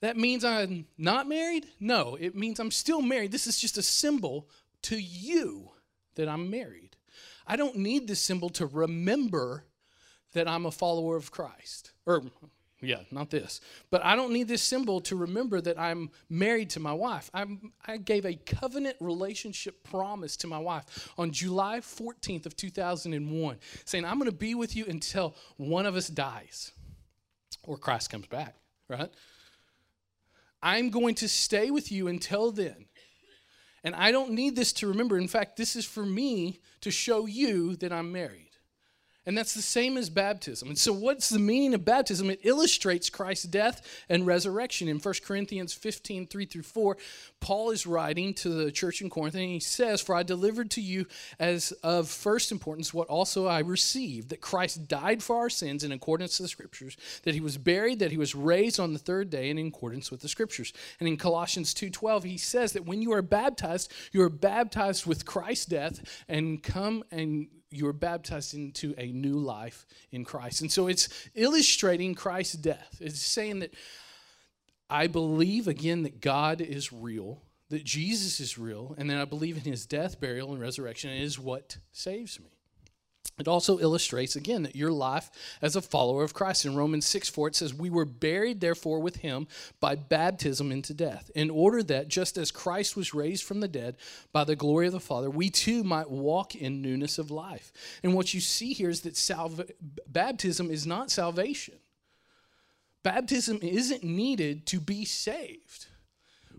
that 0.00 0.16
means 0.16 0.44
I'm 0.44 0.86
not 0.98 1.28
married? 1.28 1.66
No, 1.80 2.16
it 2.18 2.34
means 2.34 2.58
I'm 2.58 2.70
still 2.70 3.02
married. 3.02 3.32
This 3.32 3.46
is 3.46 3.58
just 3.58 3.78
a 3.78 3.82
symbol 3.82 4.48
to 4.82 4.96
you 4.96 5.70
that 6.16 6.28
I'm 6.28 6.50
married. 6.50 6.83
I 7.46 7.56
don't 7.56 7.76
need 7.76 8.08
this 8.08 8.20
symbol 8.20 8.48
to 8.50 8.66
remember 8.66 9.64
that 10.32 10.48
I'm 10.48 10.66
a 10.66 10.70
follower 10.70 11.16
of 11.16 11.30
Christ. 11.30 11.92
Or, 12.06 12.22
yeah, 12.80 13.00
not 13.10 13.30
this. 13.30 13.60
But 13.90 14.04
I 14.04 14.16
don't 14.16 14.32
need 14.32 14.48
this 14.48 14.62
symbol 14.62 15.00
to 15.02 15.16
remember 15.16 15.60
that 15.60 15.78
I'm 15.78 16.10
married 16.28 16.70
to 16.70 16.80
my 16.80 16.92
wife. 16.92 17.30
I'm, 17.32 17.72
I 17.86 17.98
gave 17.98 18.24
a 18.26 18.34
covenant 18.34 18.96
relationship 19.00 19.84
promise 19.84 20.36
to 20.38 20.46
my 20.46 20.58
wife 20.58 21.12
on 21.16 21.30
July 21.30 21.80
14th 21.80 22.46
of 22.46 22.56
2001, 22.56 23.58
saying, 23.84 24.04
I'm 24.04 24.18
going 24.18 24.30
to 24.30 24.36
be 24.36 24.54
with 24.54 24.74
you 24.74 24.86
until 24.86 25.36
one 25.56 25.86
of 25.86 25.96
us 25.96 26.08
dies 26.08 26.72
or 27.66 27.76
Christ 27.76 28.10
comes 28.10 28.26
back, 28.26 28.54
right? 28.88 29.10
I'm 30.62 30.90
going 30.90 31.14
to 31.16 31.28
stay 31.28 31.70
with 31.70 31.92
you 31.92 32.08
until 32.08 32.50
then. 32.50 32.86
And 33.84 33.94
I 33.94 34.10
don't 34.10 34.32
need 34.32 34.56
this 34.56 34.72
to 34.74 34.88
remember. 34.88 35.18
In 35.18 35.28
fact, 35.28 35.56
this 35.56 35.76
is 35.76 35.84
for 35.84 36.06
me 36.06 36.60
to 36.80 36.90
show 36.90 37.26
you 37.26 37.76
that 37.76 37.92
I'm 37.92 38.10
married. 38.10 38.43
And 39.26 39.38
that's 39.38 39.54
the 39.54 39.62
same 39.62 39.96
as 39.96 40.10
baptism. 40.10 40.68
And 40.68 40.78
so, 40.78 40.92
what's 40.92 41.30
the 41.30 41.38
meaning 41.38 41.72
of 41.72 41.84
baptism? 41.84 42.28
It 42.28 42.40
illustrates 42.42 43.08
Christ's 43.08 43.46
death 43.46 44.04
and 44.08 44.26
resurrection. 44.26 44.86
In 44.86 44.98
1 44.98 45.14
Corinthians 45.24 45.72
15 45.72 46.26
3 46.26 46.44
through 46.44 46.62
4, 46.62 46.96
Paul 47.40 47.70
is 47.70 47.86
writing 47.86 48.34
to 48.34 48.50
the 48.50 48.70
church 48.70 49.00
in 49.00 49.08
Corinth, 49.08 49.34
and 49.34 49.44
he 49.44 49.60
says, 49.60 50.02
For 50.02 50.14
I 50.14 50.24
delivered 50.24 50.70
to 50.72 50.82
you 50.82 51.06
as 51.38 51.72
of 51.82 52.08
first 52.08 52.52
importance 52.52 52.92
what 52.92 53.08
also 53.08 53.46
I 53.46 53.60
received 53.60 54.28
that 54.28 54.42
Christ 54.42 54.88
died 54.88 55.22
for 55.22 55.36
our 55.36 55.50
sins 55.50 55.84
in 55.84 55.92
accordance 55.92 56.38
with 56.38 56.44
the 56.44 56.50
Scriptures, 56.50 56.96
that 57.22 57.34
he 57.34 57.40
was 57.40 57.56
buried, 57.56 58.00
that 58.00 58.10
he 58.10 58.18
was 58.18 58.34
raised 58.34 58.78
on 58.78 58.92
the 58.92 58.98
third 58.98 59.30
day 59.30 59.48
in 59.48 59.58
accordance 59.58 60.10
with 60.10 60.20
the 60.20 60.28
Scriptures. 60.28 60.74
And 61.00 61.08
in 61.08 61.16
Colossians 61.16 61.72
2 61.72 61.88
12, 61.88 62.24
he 62.24 62.36
says 62.36 62.74
that 62.74 62.84
when 62.84 63.00
you 63.00 63.12
are 63.12 63.22
baptized, 63.22 63.90
you 64.12 64.20
are 64.20 64.28
baptized 64.28 65.06
with 65.06 65.24
Christ's 65.24 65.66
death 65.66 66.24
and 66.28 66.62
come 66.62 67.04
and 67.10 67.48
you're 67.74 67.92
baptized 67.92 68.54
into 68.54 68.94
a 68.98 69.06
new 69.12 69.38
life 69.38 69.86
in 70.10 70.24
Christ. 70.24 70.60
And 70.60 70.70
so 70.70 70.86
it's 70.86 71.08
illustrating 71.34 72.14
Christ's 72.14 72.54
death. 72.54 72.98
It's 73.00 73.20
saying 73.20 73.60
that 73.60 73.74
I 74.88 75.06
believe, 75.06 75.66
again, 75.68 76.02
that 76.02 76.20
God 76.20 76.60
is 76.60 76.92
real, 76.92 77.42
that 77.70 77.84
Jesus 77.84 78.40
is 78.40 78.58
real, 78.58 78.94
and 78.98 79.10
that 79.10 79.18
I 79.18 79.24
believe 79.24 79.56
in 79.56 79.64
his 79.64 79.86
death, 79.86 80.20
burial, 80.20 80.52
and 80.52 80.60
resurrection 80.60 81.10
is 81.10 81.38
what 81.38 81.78
saves 81.90 82.38
me. 82.38 82.53
It 83.36 83.48
also 83.48 83.80
illustrates, 83.80 84.36
again, 84.36 84.62
that 84.62 84.76
your 84.76 84.92
life 84.92 85.28
as 85.60 85.74
a 85.74 85.82
follower 85.82 86.22
of 86.22 86.34
Christ. 86.34 86.64
In 86.64 86.76
Romans 86.76 87.04
6 87.06 87.28
4, 87.28 87.48
it 87.48 87.56
says, 87.56 87.74
We 87.74 87.90
were 87.90 88.04
buried, 88.04 88.60
therefore, 88.60 89.00
with 89.00 89.16
him 89.16 89.48
by 89.80 89.96
baptism 89.96 90.70
into 90.70 90.94
death, 90.94 91.32
in 91.34 91.50
order 91.50 91.82
that, 91.82 92.06
just 92.06 92.38
as 92.38 92.52
Christ 92.52 92.96
was 92.96 93.12
raised 93.12 93.42
from 93.42 93.58
the 93.58 93.66
dead 93.66 93.96
by 94.32 94.44
the 94.44 94.54
glory 94.54 94.86
of 94.86 94.92
the 94.92 95.00
Father, 95.00 95.28
we 95.28 95.50
too 95.50 95.82
might 95.82 96.08
walk 96.08 96.54
in 96.54 96.80
newness 96.80 97.18
of 97.18 97.32
life. 97.32 97.72
And 98.04 98.14
what 98.14 98.34
you 98.34 98.40
see 98.40 98.72
here 98.72 98.88
is 98.88 99.00
that 99.00 99.16
salva- 99.16 99.66
baptism 100.06 100.70
is 100.70 100.86
not 100.86 101.10
salvation, 101.10 101.74
baptism 103.02 103.58
isn't 103.62 104.04
needed 104.04 104.64
to 104.66 104.78
be 104.78 105.04
saved. 105.04 105.88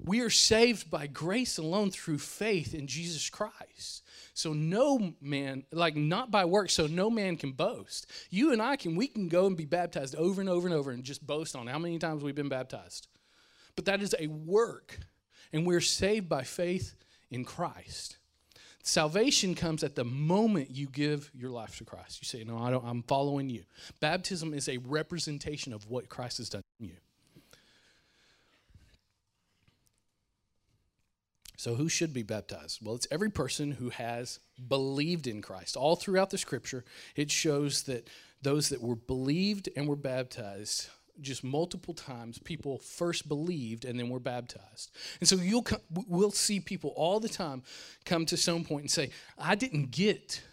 We 0.03 0.21
are 0.21 0.29
saved 0.29 0.91
by 0.91 1.07
grace 1.07 1.57
alone 1.57 1.91
through 1.91 2.19
faith 2.19 2.73
in 2.73 2.87
Jesus 2.87 3.29
Christ. 3.29 4.03
So 4.33 4.51
no 4.51 5.13
man, 5.21 5.63
like 5.71 5.95
not 5.95 6.29
by 6.29 6.45
works, 6.45 6.73
so 6.73 6.87
no 6.87 7.09
man 7.09 7.37
can 7.37 7.53
boast. 7.53 8.11
You 8.29 8.51
and 8.51 8.61
I 8.61 8.75
can, 8.75 8.95
we 8.95 9.07
can 9.07 9.29
go 9.29 9.47
and 9.47 9.55
be 9.55 9.65
baptized 9.65 10.15
over 10.15 10.41
and 10.41 10.49
over 10.49 10.67
and 10.67 10.75
over 10.75 10.91
and 10.91 11.03
just 11.03 11.25
boast 11.25 11.55
on 11.55 11.67
how 11.67 11.79
many 11.79 11.97
times 11.99 12.21
we've 12.21 12.35
been 12.35 12.49
baptized. 12.49 13.07
But 13.75 13.85
that 13.85 14.01
is 14.01 14.13
a 14.19 14.27
work, 14.27 14.99
and 15.53 15.65
we're 15.65 15.81
saved 15.81 16.27
by 16.27 16.43
faith 16.43 16.95
in 17.31 17.45
Christ. 17.45 18.17
Salvation 18.83 19.55
comes 19.55 19.83
at 19.83 19.95
the 19.95 20.03
moment 20.03 20.69
you 20.69 20.87
give 20.87 21.31
your 21.33 21.49
life 21.49 21.77
to 21.77 21.85
Christ. 21.85 22.19
You 22.21 22.25
say, 22.25 22.43
No, 22.43 22.59
I 22.59 22.69
don't, 22.69 22.85
I'm 22.85 23.01
following 23.03 23.49
you. 23.49 23.63
Baptism 23.99 24.53
is 24.53 24.69
a 24.69 24.77
representation 24.77 25.73
of 25.73 25.89
what 25.89 26.07
Christ 26.07 26.37
has 26.37 26.49
done 26.49 26.61
in 26.79 26.87
you. 26.87 26.95
So, 31.65 31.74
who 31.74 31.89
should 31.89 32.13
be 32.13 32.22
baptized? 32.22 32.77
Well, 32.84 32.93
it's 32.93 33.07
every 33.10 33.31
person 33.31 33.72
who 33.72 33.89
has 33.89 34.38
believed 34.67 35.25
in 35.25 35.41
Christ. 35.41 35.75
All 35.75 35.95
throughout 35.95 36.29
the 36.29 36.38
scripture, 36.38 36.86
it 37.15 37.31
shows 37.31 37.81
that 37.86 38.07
those 38.43 38.69
that 38.69 38.84
were 38.84 38.95
believed 38.95 39.69
and 39.75 39.88
were 39.88 39.95
baptized, 39.95 40.89
just 41.22 41.43
multiple 41.43 41.95
times, 41.95 42.38
people 42.38 42.77
first 42.77 43.27
believed 43.27 43.84
and 43.84 44.00
then 44.00 44.10
were 44.10 44.19
baptized. 44.19 44.91
And 45.19 45.27
so, 45.27 45.38
you'll 45.38 45.63
come, 45.63 45.79
we'll 46.07 46.29
see 46.29 46.60
people 46.60 46.93
all 46.95 47.19
the 47.19 47.27
time 47.27 47.63
come 48.05 48.27
to 48.27 48.38
some 48.38 48.63
point 48.63 48.81
and 48.81 48.91
say, 48.91 49.10
I 49.36 49.55
didn't 49.55 49.89
get 49.89 50.43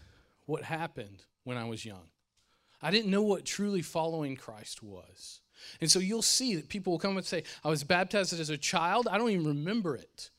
what 0.47 0.63
happened 0.63 1.25
when 1.43 1.57
I 1.57 1.65
was 1.65 1.85
young. 1.85 2.07
I 2.81 2.89
didn't 2.89 3.11
know 3.11 3.21
what 3.21 3.45
truly 3.45 3.83
following 3.83 4.35
Christ 4.35 4.81
was. 4.81 5.41
And 5.79 5.91
so 5.91 5.99
you'll 5.99 6.23
see 6.23 6.55
that 6.55 6.69
people 6.69 6.93
will 6.93 6.99
come 6.99 7.17
and 7.17 7.25
say, 7.25 7.43
I 7.63 7.69
was 7.69 7.83
baptized 7.83 8.33
as 8.33 8.49
a 8.49 8.57
child. 8.57 9.07
I 9.07 9.19
don't 9.19 9.29
even 9.29 9.45
remember 9.45 9.95
it. 9.95 10.31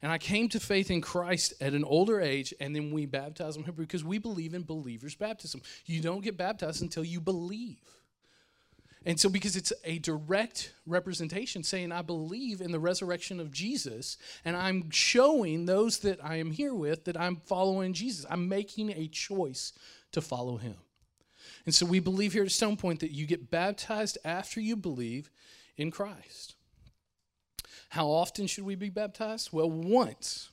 And 0.00 0.12
I 0.12 0.18
came 0.18 0.48
to 0.50 0.60
faith 0.60 0.90
in 0.90 1.00
Christ 1.00 1.54
at 1.60 1.74
an 1.74 1.84
older 1.84 2.20
age, 2.20 2.54
and 2.60 2.74
then 2.74 2.92
we 2.92 3.04
baptize 3.06 3.54
them 3.54 3.64
because 3.76 4.04
we 4.04 4.18
believe 4.18 4.54
in 4.54 4.62
believers' 4.62 5.16
baptism. 5.16 5.60
You 5.86 6.00
don't 6.00 6.22
get 6.22 6.36
baptized 6.36 6.82
until 6.82 7.04
you 7.04 7.20
believe. 7.20 7.78
And 9.04 9.18
so, 9.18 9.28
because 9.28 9.56
it's 9.56 9.72
a 9.84 9.98
direct 9.98 10.72
representation 10.86 11.62
saying, 11.62 11.92
I 11.92 12.02
believe 12.02 12.60
in 12.60 12.72
the 12.72 12.78
resurrection 12.78 13.40
of 13.40 13.50
Jesus, 13.50 14.18
and 14.44 14.56
I'm 14.56 14.90
showing 14.90 15.66
those 15.66 16.00
that 16.00 16.22
I 16.22 16.36
am 16.36 16.50
here 16.50 16.74
with 16.74 17.04
that 17.04 17.18
I'm 17.18 17.36
following 17.36 17.92
Jesus. 17.92 18.26
I'm 18.28 18.48
making 18.48 18.90
a 18.90 19.08
choice 19.08 19.72
to 20.12 20.20
follow 20.20 20.58
him. 20.58 20.76
And 21.64 21.74
so, 21.74 21.86
we 21.86 22.00
believe 22.00 22.34
here 22.34 22.44
at 22.44 22.50
Stone 22.50 22.76
Point 22.76 23.00
that 23.00 23.12
you 23.12 23.26
get 23.26 23.50
baptized 23.50 24.18
after 24.24 24.60
you 24.60 24.76
believe 24.76 25.30
in 25.76 25.90
Christ. 25.90 26.56
How 27.88 28.08
often 28.08 28.46
should 28.46 28.64
we 28.64 28.74
be 28.74 28.90
baptized? 28.90 29.50
Well, 29.52 29.70
once. 29.70 30.50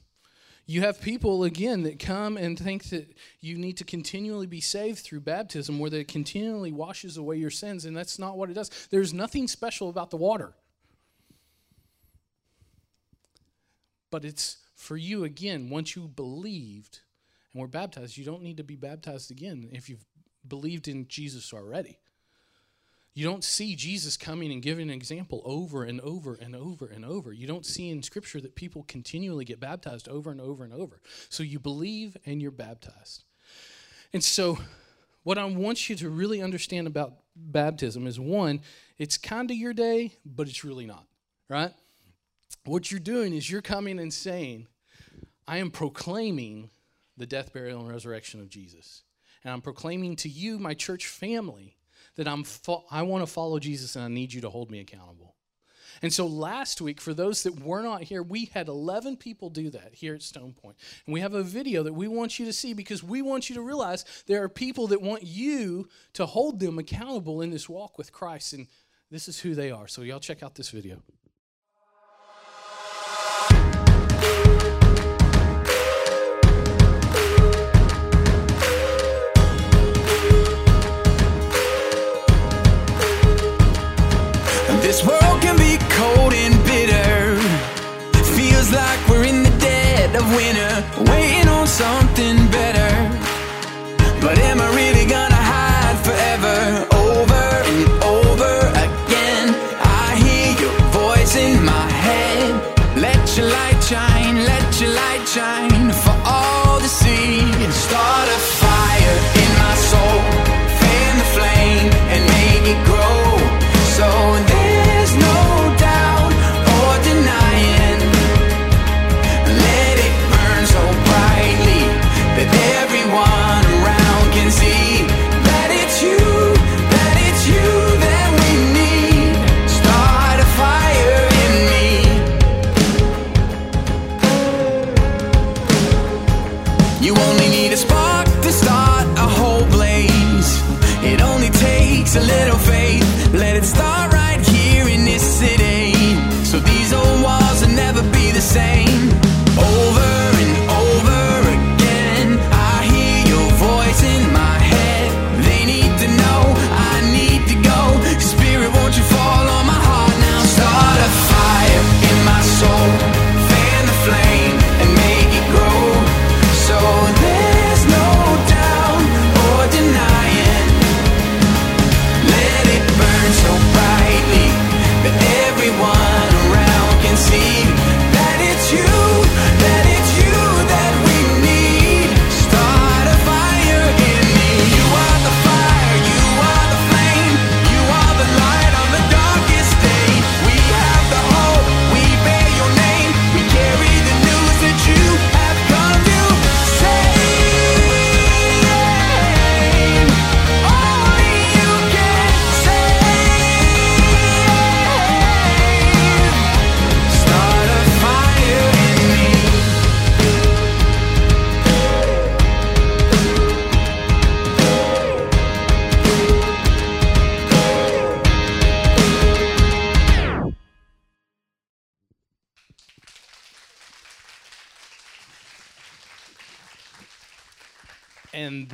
You 0.68 0.82
have 0.82 1.00
people, 1.00 1.44
again, 1.44 1.84
that 1.84 2.00
come 2.00 2.38
and 2.38 2.58
think 2.58 2.86
that 2.86 3.16
you 3.40 3.58
need 3.58 3.78
to 3.78 3.84
continually 3.84 4.48
be 4.48 4.62
saved 4.62 5.00
through 5.00 5.22
baptism, 5.22 5.78
where 5.78 5.94
it 5.94 6.08
continually 6.08 6.72
washes 6.72 7.18
away 7.18 7.38
your 7.38 7.52
sins, 7.52 7.86
and 7.86 7.96
that's 7.96 8.18
not 8.18 8.38
what 8.38 8.50
it 8.50 8.54
does. 8.54 8.72
There's 8.90 9.14
nothing 9.14 9.48
special 9.48 9.90
about 9.90 10.10
the 10.10 10.18
water. 10.18 10.54
But 14.10 14.26
it's 14.26 14.58
for 14.76 14.98
you, 14.98 15.24
again, 15.24 15.70
once 15.70 15.96
you 15.96 16.08
believed 16.08 17.02
and 17.54 17.62
were 17.62 17.68
baptized, 17.68 18.18
you 18.18 18.26
don't 18.26 18.42
need 18.42 18.58
to 18.58 18.64
be 18.64 18.76
baptized 18.76 19.30
again 19.30 19.70
if 19.72 19.88
you've 19.90 20.06
believed 20.48 20.88
in 20.88 21.08
Jesus 21.08 21.54
already. 21.54 22.00
You 23.16 23.24
don't 23.24 23.46
see 23.46 23.78
Jesus 23.78 24.18
coming 24.18 24.52
and 24.52 24.62
giving 24.62 24.90
an 24.90 24.96
example 24.96 25.42
over 25.46 25.86
and 25.86 26.02
over 26.02 26.36
and 26.36 26.54
over 26.54 26.86
and 26.86 27.06
over. 27.06 27.32
You 27.32 27.48
don't 27.48 27.66
see 27.66 27.90
in 27.90 28.04
Scripture 28.04 28.42
that 28.42 28.56
people 28.56 28.84
continually 28.90 29.46
get 29.46 29.58
baptized 29.62 30.10
over 30.10 30.32
and 30.32 30.42
over 30.42 30.66
and 30.66 30.74
over. 30.74 31.00
So 31.30 31.42
you 31.42 31.58
believe 31.58 32.18
and 32.26 32.42
you're 32.42 32.52
baptized. 32.52 33.24
And 34.12 34.22
so, 34.22 34.60
what 35.24 35.38
I 35.38 35.46
want 35.46 35.90
you 35.90 35.96
to 35.96 36.10
really 36.10 36.42
understand 36.42 36.88
about 36.88 37.14
baptism 37.36 38.06
is 38.06 38.20
one, 38.20 38.62
it's 38.98 39.18
kind 39.18 39.50
of 39.50 39.58
your 39.58 39.74
day, 39.74 40.14
but 40.26 40.48
it's 40.48 40.64
really 40.66 40.86
not, 40.86 41.06
right? 41.50 41.72
What 42.66 42.92
you're 42.92 43.00
doing 43.00 43.34
is 43.34 43.50
you're 43.50 43.62
coming 43.62 43.98
and 43.98 44.14
saying, 44.14 44.68
I 45.48 45.58
am 45.60 45.72
proclaiming 45.72 46.70
the 47.18 47.26
death, 47.26 47.54
burial, 47.54 47.80
and 47.80 47.90
resurrection 47.90 48.42
of 48.42 48.50
Jesus. 48.50 49.04
And 49.44 49.54
I'm 49.54 49.62
proclaiming 49.62 50.16
to 50.18 50.30
you, 50.30 50.60
my 50.60 50.74
church 50.74 51.08
family, 51.08 51.78
that 52.16 52.28
I'm 52.28 52.44
fo- 52.44 52.86
I 52.90 53.04
want 53.04 53.26
to 53.26 53.32
follow 53.32 53.60
Jesus 53.60 53.96
and 53.96 54.06
I 54.06 54.08
need 54.08 54.34
you 54.34 54.42
to 54.42 54.50
hold 54.50 54.72
me 54.72 54.80
accountable. 54.80 55.36
And 56.02 56.14
so 56.14 56.28
last 56.28 56.82
week, 56.82 57.00
for 57.00 57.14
those 57.14 57.44
that 57.44 57.60
were 57.62 57.82
not 57.82 58.04
here, 58.04 58.22
we 58.22 58.46
had 58.54 58.68
11 58.68 59.18
people 59.18 59.50
do 59.50 59.70
that 59.70 59.94
here 59.94 60.14
at 60.14 60.22
Stone 60.22 60.54
Point. 60.54 60.76
And 61.06 61.14
we 61.14 61.22
have 61.22 61.34
a 61.34 61.44
video 61.44 61.84
that 61.84 61.94
we 61.94 62.08
want 62.08 62.38
you 62.38 62.46
to 62.46 62.54
see 62.54 62.74
because 62.74 63.02
we 63.04 63.22
want 63.22 63.50
you 63.50 63.56
to 63.56 63.62
realize 63.62 64.06
there 64.28 64.44
are 64.44 64.50
people 64.50 64.88
that 64.88 65.02
want 65.02 65.24
you 65.24 65.88
to 66.14 66.26
hold 66.26 66.60
them 66.60 66.80
accountable 66.80 67.42
in 67.42 67.50
this 67.50 67.70
walk 67.70 67.98
with 67.98 68.12
Christ. 68.12 68.54
And 68.54 68.68
this 69.10 69.28
is 69.28 69.40
who 69.40 69.56
they 69.56 69.72
are. 69.72 69.88
So, 69.88 70.02
y'all 70.02 70.20
check 70.20 70.44
out 70.44 70.56
this 70.56 70.70
video. 70.70 71.02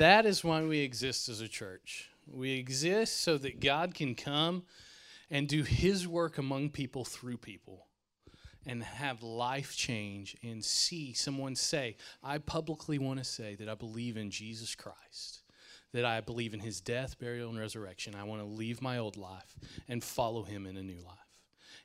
That 0.01 0.25
is 0.25 0.43
why 0.43 0.63
we 0.63 0.79
exist 0.79 1.29
as 1.29 1.41
a 1.41 1.47
church. 1.47 2.09
We 2.27 2.53
exist 2.53 3.21
so 3.21 3.37
that 3.37 3.59
God 3.59 3.93
can 3.93 4.15
come 4.15 4.63
and 5.29 5.47
do 5.47 5.61
his 5.61 6.07
work 6.07 6.39
among 6.39 6.71
people 6.71 7.05
through 7.05 7.37
people 7.37 7.85
and 8.65 8.81
have 8.81 9.21
life 9.21 9.75
change 9.75 10.35
and 10.43 10.65
see 10.65 11.13
someone 11.13 11.55
say, 11.55 11.97
I 12.23 12.39
publicly 12.39 12.97
want 12.97 13.19
to 13.19 13.23
say 13.23 13.53
that 13.55 13.69
I 13.69 13.75
believe 13.75 14.17
in 14.17 14.31
Jesus 14.31 14.73
Christ, 14.73 15.43
that 15.93 16.03
I 16.03 16.19
believe 16.19 16.55
in 16.55 16.61
his 16.61 16.81
death, 16.81 17.19
burial, 17.19 17.51
and 17.51 17.59
resurrection. 17.59 18.15
I 18.15 18.23
want 18.23 18.41
to 18.41 18.47
leave 18.47 18.81
my 18.81 18.97
old 18.97 19.17
life 19.17 19.55
and 19.87 20.03
follow 20.03 20.41
him 20.41 20.65
in 20.65 20.77
a 20.77 20.83
new 20.83 20.99
life. 21.05 21.17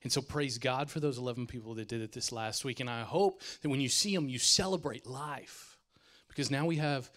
And 0.03 0.11
so 0.11 0.23
praise 0.23 0.57
God 0.57 0.91
for 0.91 1.01
those 1.01 1.19
11 1.19 1.49
people 1.49 1.75
that 1.75 1.89
did 1.89 2.01
it 2.01 2.13
this 2.13 2.33
last 2.33 2.65
week. 2.65 2.81
And 2.81 2.89
I 2.89 3.03
hope 3.03 3.43
that 3.61 3.69
when 3.69 3.81
you 3.83 3.91
see 3.91 4.15
them, 4.15 4.27
you 4.27 4.39
celebrate 4.39 5.07
life 5.07 5.77
because 6.29 6.51
now 6.51 6.65
we 6.65 6.77
have 6.77 7.11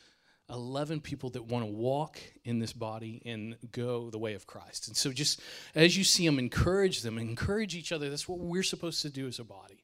11 0.50 1.01
people 1.01 1.29
that 1.31 1.46
want 1.46 1.66
to 1.66 1.72
walk 1.72 2.20
in 2.44 2.59
this 2.59 2.74
body 2.74 3.22
and 3.25 3.55
go 3.72 4.09
the 4.09 4.18
way 4.18 4.33
of 4.33 4.48
Christ. 4.48 4.88
And 4.88 4.98
so 4.98 5.12
just 5.12 5.42
as 5.75 5.98
you 5.98 6.03
see 6.03 6.25
them, 6.25 6.40
encourage 6.40 7.01
them, 7.01 7.18
encourage 7.18 7.75
each 7.75 7.92
other. 7.92 8.09
That's 8.09 8.27
what 8.27 8.40
we're 8.40 8.64
supposed 8.64 9.01
to 9.03 9.09
do 9.09 9.27
as 9.27 9.40
a 9.40 9.44
body. 9.44 9.83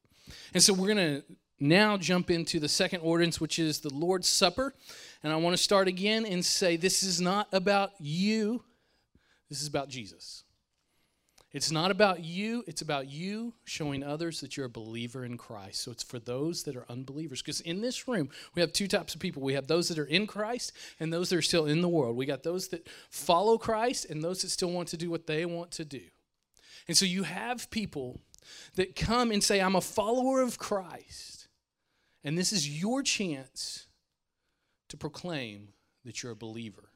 And 0.53 0.63
so 0.63 0.73
we're 0.73 0.93
going 0.93 1.21
to 1.21 1.23
now 1.59 1.97
jump 1.97 2.31
into 2.31 2.59
the 2.59 2.69
second 2.69 3.01
ordinance, 3.01 3.39
which 3.39 3.59
is 3.59 3.79
the 3.79 3.93
Lord's 3.93 4.27
Supper. 4.27 4.73
And 5.23 5.31
I 5.31 5.35
want 5.35 5.55
to 5.55 5.61
start 5.61 5.87
again 5.87 6.25
and 6.25 6.43
say 6.43 6.77
this 6.77 7.03
is 7.03 7.21
not 7.21 7.47
about 7.51 7.91
you, 7.99 8.63
this 9.49 9.61
is 9.61 9.67
about 9.67 9.89
Jesus. 9.89 10.44
It's 11.55 11.71
not 11.71 11.89
about 11.89 12.21
you, 12.21 12.65
it's 12.67 12.81
about 12.81 13.09
you 13.09 13.53
showing 13.63 14.03
others 14.03 14.41
that 14.41 14.57
you're 14.57 14.65
a 14.65 14.69
believer 14.69 15.23
in 15.23 15.37
Christ. 15.37 15.83
So 15.83 15.91
it's 15.91 16.03
for 16.03 16.19
those 16.19 16.63
that 16.63 16.75
are 16.75 16.85
unbelievers. 16.89 17.41
Because 17.41 17.61
in 17.61 17.79
this 17.79 18.09
room, 18.09 18.29
we 18.55 18.59
have 18.59 18.73
two 18.73 18.89
types 18.89 19.15
of 19.15 19.21
people. 19.21 19.41
We 19.41 19.53
have 19.53 19.67
those 19.67 19.87
that 19.87 19.97
are 19.97 20.03
in 20.03 20.27
Christ 20.27 20.73
and 20.99 21.13
those 21.13 21.29
that 21.29 21.37
are 21.37 21.41
still 21.41 21.65
in 21.65 21.79
the 21.79 21.87
world. 21.87 22.17
We 22.17 22.25
got 22.25 22.43
those 22.43 22.67
that 22.67 22.89
follow 23.09 23.57
Christ 23.57 24.03
and 24.09 24.21
those 24.21 24.41
that 24.41 24.49
still 24.49 24.69
want 24.69 24.89
to 24.89 24.97
do 24.97 25.09
what 25.09 25.27
they 25.27 25.45
want 25.45 25.71
to 25.71 25.85
do. 25.85 26.01
And 26.89 26.97
so 26.97 27.05
you 27.05 27.23
have 27.23 27.71
people 27.71 28.19
that 28.75 28.97
come 28.97 29.31
and 29.31 29.41
say, 29.41 29.61
I'm 29.61 29.77
a 29.77 29.81
follower 29.81 30.41
of 30.41 30.59
Christ. 30.59 31.47
And 32.21 32.37
this 32.37 32.51
is 32.51 32.81
your 32.81 33.01
chance 33.01 33.87
to 34.89 34.97
proclaim 34.97 35.69
that 36.03 36.21
you're 36.21 36.33
a 36.33 36.35
believer 36.35 36.89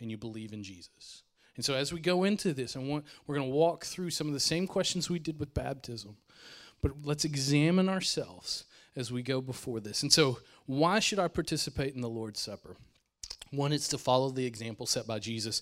and 0.00 0.10
you 0.10 0.16
believe 0.16 0.54
in 0.54 0.62
Jesus. 0.62 1.24
And 1.56 1.64
so, 1.64 1.74
as 1.74 1.92
we 1.92 2.00
go 2.00 2.24
into 2.24 2.54
this, 2.54 2.76
and 2.76 2.88
we're 2.88 3.36
going 3.36 3.48
to 3.48 3.54
walk 3.54 3.84
through 3.84 4.10
some 4.10 4.26
of 4.26 4.32
the 4.32 4.40
same 4.40 4.66
questions 4.66 5.10
we 5.10 5.18
did 5.18 5.38
with 5.38 5.52
baptism, 5.52 6.16
but 6.80 6.92
let's 7.04 7.24
examine 7.24 7.88
ourselves 7.88 8.64
as 8.96 9.12
we 9.12 9.22
go 9.22 9.40
before 9.40 9.80
this. 9.80 10.02
And 10.02 10.12
so, 10.12 10.38
why 10.66 10.98
should 10.98 11.18
I 11.18 11.28
participate 11.28 11.94
in 11.94 12.00
the 12.00 12.08
Lord's 12.08 12.40
Supper? 12.40 12.76
One 13.50 13.72
is 13.72 13.86
to 13.88 13.98
follow 13.98 14.30
the 14.30 14.46
example 14.46 14.86
set 14.86 15.06
by 15.06 15.18
Jesus. 15.18 15.60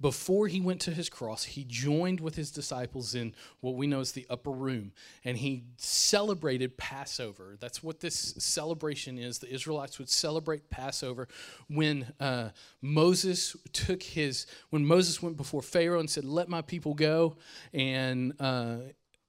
Before 0.00 0.46
he 0.46 0.60
went 0.60 0.80
to 0.82 0.92
his 0.92 1.08
cross, 1.08 1.42
he 1.42 1.64
joined 1.64 2.20
with 2.20 2.36
his 2.36 2.52
disciples 2.52 3.16
in 3.16 3.34
what 3.60 3.74
we 3.74 3.88
know 3.88 3.98
as 3.98 4.12
the 4.12 4.26
upper 4.30 4.52
room, 4.52 4.92
and 5.24 5.36
he 5.36 5.64
celebrated 5.76 6.76
Passover. 6.76 7.56
That's 7.58 7.82
what 7.82 7.98
this 7.98 8.34
celebration 8.38 9.18
is. 9.18 9.40
The 9.40 9.52
Israelites 9.52 9.98
would 9.98 10.08
celebrate 10.08 10.70
Passover 10.70 11.26
when 11.68 12.12
uh, 12.20 12.50
Moses 12.80 13.56
took 13.72 14.02
his, 14.02 14.46
when 14.70 14.86
Moses 14.86 15.20
went 15.20 15.36
before 15.36 15.62
Pharaoh 15.62 15.98
and 15.98 16.08
said, 16.08 16.24
Let 16.24 16.48
my 16.48 16.62
people 16.62 16.94
go. 16.94 17.36
And 17.74 18.34
uh, 18.38 18.76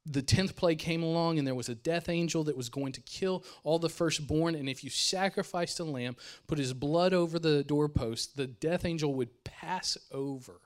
the 0.10 0.22
10th 0.24 0.56
plague 0.56 0.80
came 0.80 1.04
along 1.04 1.38
and 1.38 1.48
there 1.48 1.56
was 1.56 1.69
a 1.69 1.76
death 1.76 2.10
angel 2.10 2.43
that 2.45 2.58
was 2.58 2.69
going 2.69 2.91
to 2.93 3.02
kill 3.02 3.43
all 3.63 3.78
the 3.80 3.89
firstborn. 3.89 4.56
And 4.56 4.67
if 4.67 4.84
you 4.84 4.89
sacrificed 4.89 5.80
a 5.80 5.84
lamb 5.84 6.15
put 6.48 6.58
his 6.58 6.74
blood 6.74 7.13
over 7.13 7.38
the 7.38 7.63
doorpost 7.63 8.36
the 8.36 8.48
death 8.48 8.86
angel 8.86 9.13
would 9.13 9.43
pass 9.43 9.98
over 10.12 10.62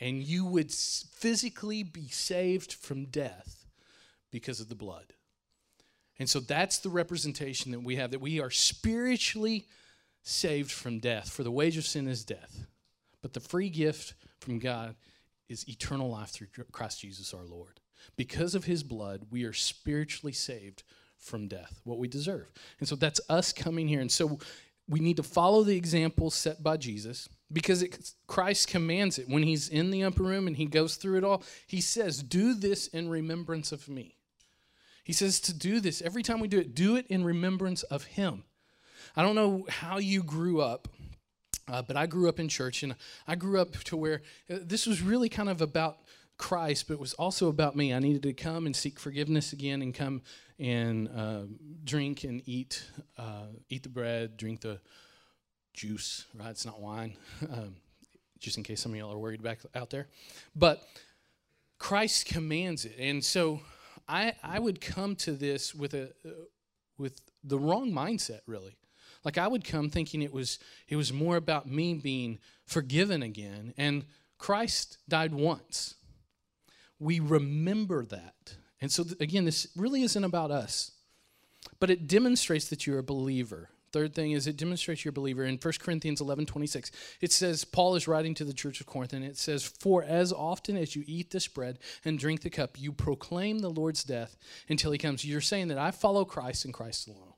and 0.00 0.22
you 0.22 0.44
would 0.46 0.72
physically 0.72 1.82
be 1.82 2.08
saved 2.08 2.72
from 2.72 3.04
death 3.04 3.66
because 4.30 4.60
of 4.60 4.68
the 4.68 4.74
blood. 4.74 5.12
And 6.18 6.28
so 6.28 6.40
that's 6.40 6.78
the 6.78 6.90
representation 6.90 7.70
that 7.72 7.82
we 7.82 7.96
have 7.96 8.10
that 8.10 8.20
we 8.20 8.40
are 8.40 8.50
spiritually 8.50 9.66
saved 10.22 10.70
from 10.70 10.98
death 10.98 11.30
for 11.30 11.42
the 11.42 11.50
wage 11.50 11.76
of 11.76 11.86
sin 11.86 12.08
is 12.08 12.24
death. 12.24 12.66
But 13.22 13.32
the 13.32 13.40
free 13.40 13.70
gift 13.70 14.14
from 14.40 14.58
god 14.58 14.96
is 15.48 15.68
eternal 15.68 16.08
life 16.10 16.30
through 16.30 16.46
christ 16.72 17.00
jesus 17.00 17.34
our 17.34 17.44
lord 17.44 17.80
because 18.16 18.54
of 18.54 18.64
his 18.64 18.82
blood, 18.82 19.26
we 19.30 19.44
are 19.44 19.52
spiritually 19.52 20.32
saved 20.32 20.82
from 21.18 21.48
death, 21.48 21.80
what 21.84 21.98
we 21.98 22.08
deserve. 22.08 22.50
And 22.78 22.88
so 22.88 22.96
that's 22.96 23.20
us 23.28 23.52
coming 23.52 23.88
here. 23.88 24.00
And 24.00 24.10
so 24.10 24.38
we 24.88 25.00
need 25.00 25.16
to 25.16 25.22
follow 25.22 25.62
the 25.62 25.76
example 25.76 26.30
set 26.30 26.62
by 26.62 26.76
Jesus 26.76 27.28
because 27.52 27.82
it, 27.82 28.12
Christ 28.26 28.68
commands 28.68 29.18
it. 29.18 29.28
When 29.28 29.42
he's 29.42 29.68
in 29.68 29.90
the 29.90 30.04
upper 30.04 30.22
room 30.22 30.46
and 30.46 30.56
he 30.56 30.66
goes 30.66 30.96
through 30.96 31.18
it 31.18 31.24
all, 31.24 31.42
he 31.66 31.80
says, 31.80 32.22
Do 32.22 32.54
this 32.54 32.88
in 32.88 33.08
remembrance 33.08 33.70
of 33.70 33.88
me. 33.88 34.16
He 35.04 35.12
says 35.12 35.40
to 35.40 35.54
do 35.54 35.80
this 35.80 36.02
every 36.02 36.22
time 36.22 36.40
we 36.40 36.48
do 36.48 36.58
it, 36.58 36.74
do 36.74 36.96
it 36.96 37.06
in 37.08 37.24
remembrance 37.24 37.82
of 37.84 38.04
him. 38.04 38.44
I 39.16 39.22
don't 39.22 39.34
know 39.34 39.66
how 39.68 39.98
you 39.98 40.22
grew 40.22 40.60
up. 40.60 40.88
Uh, 41.68 41.82
but 41.82 41.96
I 41.96 42.06
grew 42.06 42.28
up 42.28 42.40
in 42.40 42.48
church, 42.48 42.82
and 42.82 42.96
I 43.28 43.36
grew 43.36 43.60
up 43.60 43.72
to 43.84 43.96
where 43.96 44.22
uh, 44.52 44.56
this 44.60 44.88
was 44.88 45.02
really 45.02 45.28
kind 45.28 45.48
of 45.48 45.60
about 45.60 45.98
Christ, 46.40 46.88
but 46.88 46.94
it 46.94 47.00
was 47.00 47.12
also 47.12 47.48
about 47.48 47.76
me. 47.76 47.92
I 47.92 47.98
needed 47.98 48.22
to 48.22 48.32
come 48.32 48.64
and 48.64 48.74
seek 48.74 48.98
forgiveness 48.98 49.52
again, 49.52 49.82
and 49.82 49.94
come 49.94 50.22
and 50.58 51.06
uh, 51.14 51.42
drink 51.84 52.24
and 52.24 52.42
eat, 52.46 52.82
uh, 53.18 53.48
eat 53.68 53.82
the 53.82 53.90
bread, 53.90 54.38
drink 54.38 54.62
the 54.62 54.80
juice. 55.74 56.24
Right? 56.34 56.48
It's 56.48 56.64
not 56.64 56.80
wine, 56.80 57.18
um, 57.42 57.76
just 58.38 58.56
in 58.56 58.64
case 58.64 58.80
some 58.80 58.92
of 58.92 58.98
y'all 58.98 59.12
are 59.12 59.18
worried 59.18 59.42
back 59.42 59.60
out 59.74 59.90
there. 59.90 60.08
But 60.56 60.82
Christ 61.78 62.24
commands 62.24 62.86
it, 62.86 62.96
and 62.98 63.22
so 63.22 63.60
I 64.08 64.32
I 64.42 64.60
would 64.60 64.80
come 64.80 65.16
to 65.16 65.32
this 65.32 65.74
with 65.74 65.92
a 65.92 66.04
uh, 66.24 66.30
with 66.96 67.20
the 67.44 67.58
wrong 67.58 67.92
mindset, 67.92 68.40
really. 68.46 68.78
Like 69.24 69.36
I 69.36 69.46
would 69.46 69.62
come 69.62 69.90
thinking 69.90 70.22
it 70.22 70.32
was 70.32 70.58
it 70.88 70.96
was 70.96 71.12
more 71.12 71.36
about 71.36 71.68
me 71.68 71.92
being 71.92 72.38
forgiven 72.64 73.22
again, 73.22 73.74
and 73.76 74.06
Christ 74.38 74.96
died 75.06 75.34
once 75.34 75.96
we 77.00 77.18
remember 77.18 78.04
that. 78.06 78.54
And 78.80 78.92
so, 78.92 79.02
th- 79.02 79.16
again, 79.20 79.44
this 79.44 79.66
really 79.76 80.02
isn't 80.02 80.24
about 80.24 80.50
us, 80.50 80.92
but 81.80 81.90
it 81.90 82.06
demonstrates 82.06 82.68
that 82.68 82.86
you're 82.86 82.98
a 82.98 83.02
believer, 83.02 83.70
Third 83.92 84.14
thing 84.14 84.32
is 84.32 84.46
it 84.46 84.56
demonstrates 84.56 85.04
you're 85.04 85.10
a 85.10 85.12
believer. 85.12 85.44
In 85.44 85.56
1 85.56 85.74
Corinthians 85.80 86.20
11 86.20 86.46
26, 86.46 86.90
it 87.20 87.32
says, 87.32 87.64
Paul 87.64 87.96
is 87.96 88.06
writing 88.06 88.34
to 88.34 88.44
the 88.44 88.52
church 88.52 88.80
of 88.80 88.86
Corinth, 88.86 89.12
and 89.12 89.24
it 89.24 89.36
says, 89.36 89.64
For 89.64 90.04
as 90.04 90.32
often 90.32 90.76
as 90.76 90.94
you 90.94 91.02
eat 91.06 91.30
this 91.30 91.48
bread 91.48 91.78
and 92.04 92.18
drink 92.18 92.42
the 92.42 92.50
cup, 92.50 92.80
you 92.80 92.92
proclaim 92.92 93.58
the 93.58 93.68
Lord's 93.68 94.04
death 94.04 94.36
until 94.68 94.92
he 94.92 94.98
comes. 94.98 95.24
You're 95.24 95.40
saying 95.40 95.68
that 95.68 95.78
I 95.78 95.90
follow 95.90 96.24
Christ 96.24 96.64
and 96.64 96.74
Christ 96.74 97.08
alone. 97.08 97.34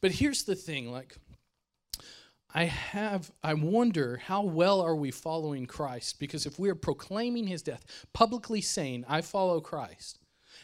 But 0.00 0.12
here's 0.12 0.42
the 0.42 0.54
thing 0.54 0.90
like, 0.92 1.16
I 2.52 2.64
have, 2.64 3.30
I 3.42 3.54
wonder 3.54 4.16
how 4.16 4.42
well 4.42 4.80
are 4.80 4.96
we 4.96 5.10
following 5.10 5.66
Christ? 5.66 6.18
Because 6.18 6.46
if 6.46 6.58
we 6.58 6.68
are 6.68 6.74
proclaiming 6.74 7.46
his 7.46 7.62
death, 7.62 7.84
publicly 8.12 8.60
saying, 8.60 9.04
I 9.08 9.20
follow 9.20 9.60
Christ, 9.60 10.18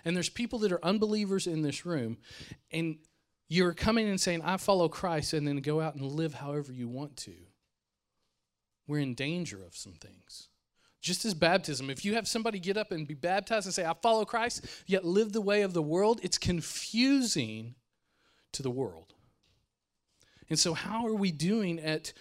and 0.05 0.16
there's 0.16 0.29
people 0.29 0.59
that 0.61 0.72
are 0.72 0.85
unbelievers 0.85 1.46
in 1.46 1.62
this 1.62 1.87
room, 1.87 2.18
and 2.72 2.96
you're 3.49 3.75
coming 3.75 4.09
and 4.09 4.20
saying, 4.20 4.42
I 4.42 4.57
follow 4.57 4.88
Christ, 4.88 5.33
and 5.33 5.46
then 5.46 5.59
go 5.59 5.81
out 5.81 5.94
and 5.94 6.05
live 6.05 6.35
however 6.35 6.72
you 6.72 6.88
want 6.88 7.16
to. 7.18 7.35
We're 8.88 8.99
in 8.99 9.14
danger 9.14 9.62
of 9.64 9.77
some 9.77 9.94
things. 9.94 10.49
Just 11.01 11.25
as 11.25 11.35
baptism, 11.35 11.88
if 11.88 12.05
you 12.05 12.14
have 12.14 12.27
somebody 12.27 12.59
get 12.59 12.77
up 12.77 12.90
and 12.90 13.07
be 13.07 13.14
baptized 13.14 13.66
and 13.66 13.75
say, 13.75 13.85
I 13.85 13.94
follow 14.03 14.25
Christ, 14.25 14.66
yet 14.87 15.05
live 15.05 15.33
the 15.33 15.40
way 15.40 15.62
of 15.62 15.72
the 15.72 15.83
world, 15.83 16.18
it's 16.22 16.38
confusing 16.38 17.77
to 18.53 18.62
the 18.62 18.70
world. 18.70 19.14
And 20.49 20.59
so, 20.59 20.75
how 20.75 21.07
are 21.07 21.15
we 21.15 21.33
doing 21.33 21.79
at 21.81 22.13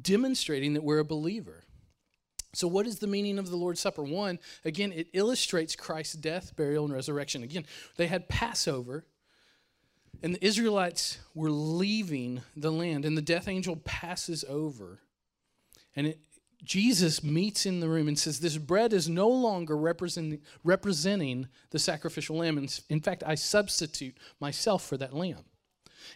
demonstrating 0.00 0.74
that 0.74 0.84
we're 0.84 1.00
a 1.00 1.04
believer? 1.04 1.64
So, 2.54 2.68
what 2.68 2.86
is 2.86 2.98
the 2.98 3.06
meaning 3.06 3.38
of 3.38 3.50
the 3.50 3.56
Lord's 3.56 3.80
Supper? 3.80 4.02
One, 4.02 4.38
again, 4.64 4.92
it 4.92 5.08
illustrates 5.12 5.76
Christ's 5.76 6.14
death, 6.14 6.54
burial, 6.56 6.84
and 6.84 6.94
resurrection. 6.94 7.42
Again, 7.42 7.66
they 7.96 8.06
had 8.06 8.28
Passover, 8.28 9.04
and 10.22 10.34
the 10.34 10.44
Israelites 10.44 11.18
were 11.34 11.50
leaving 11.50 12.42
the 12.56 12.72
land, 12.72 13.04
and 13.04 13.16
the 13.16 13.22
death 13.22 13.48
angel 13.48 13.76
passes 13.84 14.44
over. 14.48 15.00
And 15.96 16.08
it, 16.08 16.20
Jesus 16.62 17.22
meets 17.22 17.66
in 17.66 17.80
the 17.80 17.88
room 17.88 18.08
and 18.08 18.18
says, 18.18 18.40
This 18.40 18.56
bread 18.56 18.92
is 18.92 19.08
no 19.08 19.28
longer 19.28 19.76
representing, 19.76 20.40
representing 20.62 21.48
the 21.70 21.78
sacrificial 21.78 22.36
lamb. 22.36 22.66
In 22.88 23.00
fact, 23.00 23.22
I 23.26 23.34
substitute 23.34 24.16
myself 24.40 24.86
for 24.86 24.96
that 24.96 25.14
lamb. 25.14 25.44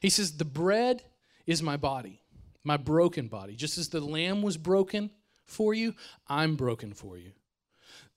He 0.01 0.09
says, 0.09 0.37
The 0.37 0.45
bread 0.45 1.03
is 1.49 1.63
my 1.63 1.79
body, 1.79 2.21
my 2.63 2.77
broken 2.77 3.27
body. 3.27 3.57
Just 3.57 3.79
as 3.79 3.89
the 3.89 4.01
lamb 4.01 4.43
was 4.43 4.59
broken 4.59 5.11
for 5.47 5.73
you, 5.73 5.95
I'm 6.29 6.55
broken 6.55 6.93
for 6.93 7.17
you. 7.17 7.33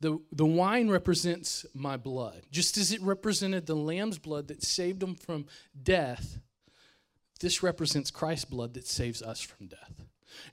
The, 0.01 0.19
the 0.33 0.45
wine 0.45 0.89
represents 0.89 1.65
my 1.73 1.95
blood. 1.95 2.41
Just 2.51 2.77
as 2.77 2.91
it 2.91 3.01
represented 3.01 3.65
the 3.65 3.75
lamb's 3.75 4.17
blood 4.17 4.49
that 4.49 4.63
saved 4.63 5.01
him 5.01 5.15
from 5.15 5.45
death, 5.81 6.39
this 7.39 7.63
represents 7.63 8.11
Christ's 8.11 8.45
blood 8.45 8.73
that 8.73 8.85
saves 8.85 9.21
us 9.21 9.39
from 9.39 9.67
death. 9.67 10.03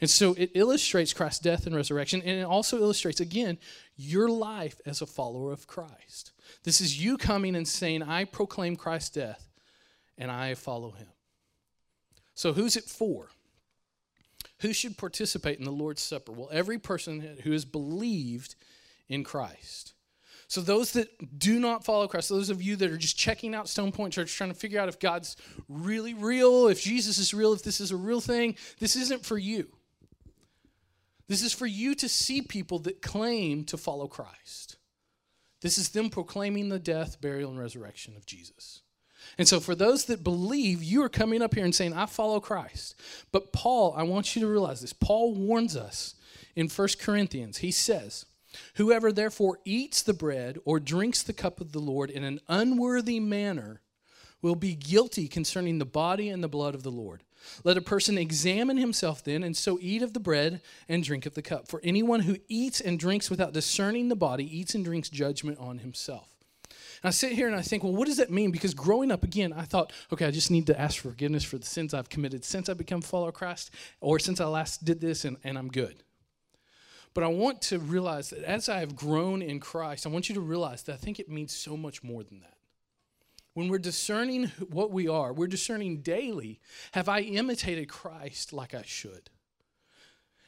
And 0.00 0.08
so 0.08 0.34
it 0.34 0.52
illustrates 0.54 1.12
Christ's 1.12 1.40
death 1.40 1.66
and 1.66 1.74
resurrection, 1.74 2.22
and 2.24 2.38
it 2.38 2.44
also 2.44 2.78
illustrates, 2.78 3.20
again, 3.20 3.58
your 3.96 4.28
life 4.28 4.80
as 4.86 5.02
a 5.02 5.06
follower 5.06 5.52
of 5.52 5.66
Christ. 5.66 6.32
This 6.62 6.80
is 6.80 7.02
you 7.02 7.16
coming 7.16 7.56
and 7.56 7.66
saying, 7.66 8.02
I 8.02 8.24
proclaim 8.24 8.76
Christ's 8.76 9.10
death, 9.10 9.48
and 10.16 10.30
I 10.30 10.54
follow 10.54 10.92
him. 10.92 11.08
So, 12.38 12.52
who's 12.52 12.76
it 12.76 12.84
for? 12.84 13.30
Who 14.60 14.72
should 14.72 14.96
participate 14.96 15.58
in 15.58 15.64
the 15.64 15.72
Lord's 15.72 16.02
Supper? 16.02 16.30
Well, 16.30 16.48
every 16.52 16.78
person 16.78 17.38
who 17.42 17.50
has 17.50 17.64
believed 17.64 18.54
in 19.08 19.24
Christ. 19.24 19.94
So, 20.46 20.60
those 20.60 20.92
that 20.92 21.40
do 21.40 21.58
not 21.58 21.84
follow 21.84 22.06
Christ, 22.06 22.28
those 22.28 22.48
of 22.48 22.62
you 22.62 22.76
that 22.76 22.92
are 22.92 22.96
just 22.96 23.18
checking 23.18 23.56
out 23.56 23.68
Stone 23.68 23.90
Point 23.90 24.12
Church, 24.12 24.32
trying 24.32 24.52
to 24.52 24.56
figure 24.56 24.78
out 24.78 24.88
if 24.88 25.00
God's 25.00 25.36
really 25.68 26.14
real, 26.14 26.68
if 26.68 26.80
Jesus 26.80 27.18
is 27.18 27.34
real, 27.34 27.54
if 27.54 27.64
this 27.64 27.80
is 27.80 27.90
a 27.90 27.96
real 27.96 28.20
thing, 28.20 28.54
this 28.78 28.94
isn't 28.94 29.26
for 29.26 29.36
you. 29.36 29.66
This 31.26 31.42
is 31.42 31.52
for 31.52 31.66
you 31.66 31.96
to 31.96 32.08
see 32.08 32.40
people 32.40 32.78
that 32.80 33.02
claim 33.02 33.64
to 33.64 33.76
follow 33.76 34.06
Christ. 34.06 34.76
This 35.60 35.76
is 35.76 35.88
them 35.88 36.08
proclaiming 36.08 36.68
the 36.68 36.78
death, 36.78 37.20
burial, 37.20 37.50
and 37.50 37.58
resurrection 37.58 38.14
of 38.16 38.26
Jesus. 38.26 38.82
And 39.38 39.46
so, 39.46 39.60
for 39.60 39.76
those 39.76 40.06
that 40.06 40.24
believe, 40.24 40.82
you 40.82 41.02
are 41.04 41.08
coming 41.08 41.42
up 41.42 41.54
here 41.54 41.64
and 41.64 41.74
saying, 41.74 41.92
I 41.92 42.06
follow 42.06 42.40
Christ. 42.40 42.96
But 43.30 43.52
Paul, 43.52 43.94
I 43.96 44.02
want 44.02 44.34
you 44.34 44.42
to 44.42 44.48
realize 44.48 44.80
this. 44.80 44.92
Paul 44.92 45.32
warns 45.34 45.76
us 45.76 46.16
in 46.56 46.68
1 46.68 46.88
Corinthians. 47.00 47.58
He 47.58 47.70
says, 47.70 48.26
Whoever 48.74 49.12
therefore 49.12 49.60
eats 49.64 50.02
the 50.02 50.14
bread 50.14 50.58
or 50.64 50.80
drinks 50.80 51.22
the 51.22 51.32
cup 51.32 51.60
of 51.60 51.70
the 51.72 51.78
Lord 51.78 52.10
in 52.10 52.24
an 52.24 52.40
unworthy 52.48 53.20
manner 53.20 53.80
will 54.42 54.56
be 54.56 54.74
guilty 54.74 55.28
concerning 55.28 55.78
the 55.78 55.84
body 55.84 56.28
and 56.28 56.42
the 56.42 56.48
blood 56.48 56.74
of 56.74 56.82
the 56.82 56.90
Lord. 56.90 57.22
Let 57.62 57.76
a 57.76 57.82
person 57.82 58.18
examine 58.18 58.76
himself 58.76 59.22
then, 59.22 59.42
and 59.42 59.56
so 59.56 59.78
eat 59.80 60.02
of 60.02 60.12
the 60.12 60.20
bread 60.20 60.60
and 60.88 61.04
drink 61.04 61.26
of 61.26 61.34
the 61.34 61.42
cup. 61.42 61.68
For 61.68 61.80
anyone 61.84 62.20
who 62.20 62.36
eats 62.48 62.80
and 62.80 62.98
drinks 62.98 63.30
without 63.30 63.52
discerning 63.52 64.08
the 64.08 64.16
body 64.16 64.58
eats 64.58 64.74
and 64.74 64.84
drinks 64.84 65.08
judgment 65.08 65.58
on 65.58 65.78
himself. 65.78 66.37
And 67.02 67.08
I 67.08 67.10
sit 67.10 67.32
here 67.32 67.46
and 67.46 67.56
I 67.56 67.62
think, 67.62 67.84
well, 67.84 67.94
what 67.94 68.06
does 68.06 68.16
that 68.16 68.30
mean? 68.30 68.50
Because 68.50 68.74
growing 68.74 69.10
up, 69.10 69.22
again, 69.22 69.52
I 69.52 69.62
thought, 69.62 69.92
okay, 70.12 70.26
I 70.26 70.30
just 70.30 70.50
need 70.50 70.66
to 70.66 70.80
ask 70.80 70.96
for 71.00 71.10
forgiveness 71.10 71.44
for 71.44 71.58
the 71.58 71.66
sins 71.66 71.94
I've 71.94 72.08
committed 72.08 72.44
since 72.44 72.68
I 72.68 72.74
become 72.74 73.02
follower 73.02 73.28
of 73.28 73.34
Christ 73.34 73.70
or 74.00 74.18
since 74.18 74.40
I 74.40 74.46
last 74.46 74.84
did 74.84 75.00
this 75.00 75.24
and, 75.24 75.36
and 75.44 75.56
I'm 75.56 75.68
good. 75.68 76.02
But 77.14 77.24
I 77.24 77.28
want 77.28 77.62
to 77.62 77.78
realize 77.78 78.30
that 78.30 78.44
as 78.44 78.68
I 78.68 78.80
have 78.80 78.94
grown 78.94 79.42
in 79.42 79.60
Christ, 79.60 80.06
I 80.06 80.10
want 80.10 80.28
you 80.28 80.34
to 80.34 80.40
realize 80.40 80.82
that 80.84 80.92
I 80.92 80.96
think 80.96 81.18
it 81.18 81.28
means 81.28 81.52
so 81.52 81.76
much 81.76 82.02
more 82.02 82.22
than 82.22 82.40
that. 82.40 82.54
When 83.54 83.68
we're 83.68 83.78
discerning 83.78 84.52
what 84.70 84.92
we 84.92 85.08
are, 85.08 85.32
we're 85.32 85.48
discerning 85.48 86.02
daily 86.02 86.60
have 86.92 87.08
I 87.08 87.20
imitated 87.20 87.88
Christ 87.88 88.52
like 88.52 88.74
I 88.74 88.82
should? 88.84 89.30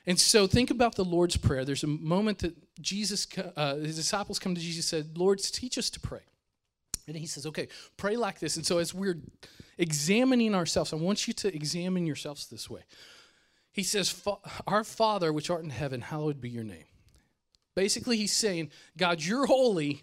And 0.06 0.18
so 0.18 0.46
think 0.46 0.70
about 0.70 0.94
the 0.94 1.04
Lord's 1.04 1.36
Prayer. 1.36 1.64
There's 1.64 1.84
a 1.84 1.88
moment 1.88 2.38
that 2.38 2.54
Jesus, 2.80 3.26
uh, 3.56 3.76
his 3.76 3.96
disciples 3.96 4.38
come 4.38 4.54
to 4.54 4.60
Jesus 4.60 4.92
and 4.92 5.04
said, 5.04 5.18
Lord, 5.18 5.40
teach 5.40 5.76
us 5.76 5.90
to 5.90 6.00
pray. 6.00 6.22
And 7.10 7.20
he 7.20 7.26
says, 7.26 7.46
okay, 7.46 7.68
pray 7.96 8.16
like 8.16 8.38
this. 8.38 8.56
And 8.56 8.66
so 8.66 8.78
as 8.78 8.94
we're 8.94 9.18
examining 9.78 10.54
ourselves, 10.54 10.92
I 10.92 10.96
want 10.96 11.26
you 11.26 11.34
to 11.34 11.54
examine 11.54 12.06
yourselves 12.06 12.46
this 12.48 12.68
way. 12.68 12.82
He 13.72 13.82
says, 13.82 14.22
Our 14.66 14.84
Father, 14.84 15.32
which 15.32 15.50
art 15.50 15.62
in 15.62 15.70
heaven, 15.70 16.00
hallowed 16.00 16.40
be 16.40 16.50
your 16.50 16.64
name. 16.64 16.84
Basically, 17.76 18.16
he's 18.16 18.32
saying, 18.32 18.70
God, 18.96 19.22
you're 19.22 19.46
holy, 19.46 20.02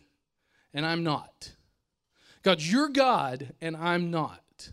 and 0.74 0.86
I'm 0.86 1.04
not. 1.04 1.52
God, 2.44 2.62
you're 2.62 2.90
God, 2.90 3.54
and 3.62 3.76
I'm 3.76 4.10
not. 4.10 4.72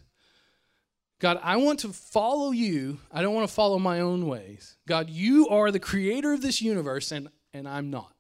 God, 1.18 1.40
I 1.42 1.57
want 1.57 1.81
to 1.81 1.88
follow 1.88 2.51
you. 2.51 2.99
I 3.11 3.23
don't 3.23 3.35
want 3.35 3.49
to 3.49 3.55
follow 3.55 3.79
my 3.79 4.01
own 4.01 4.27
ways. 4.27 4.77
God, 4.87 5.11
you 5.11 5.49
are 5.49 5.70
the 5.70 5.81
creator 5.81 6.33
of 6.33 6.42
this 6.42 6.62
universe, 6.62 7.11
and, 7.11 7.29
and 7.53 7.66
I'm 7.68 7.90
not. 7.90 8.13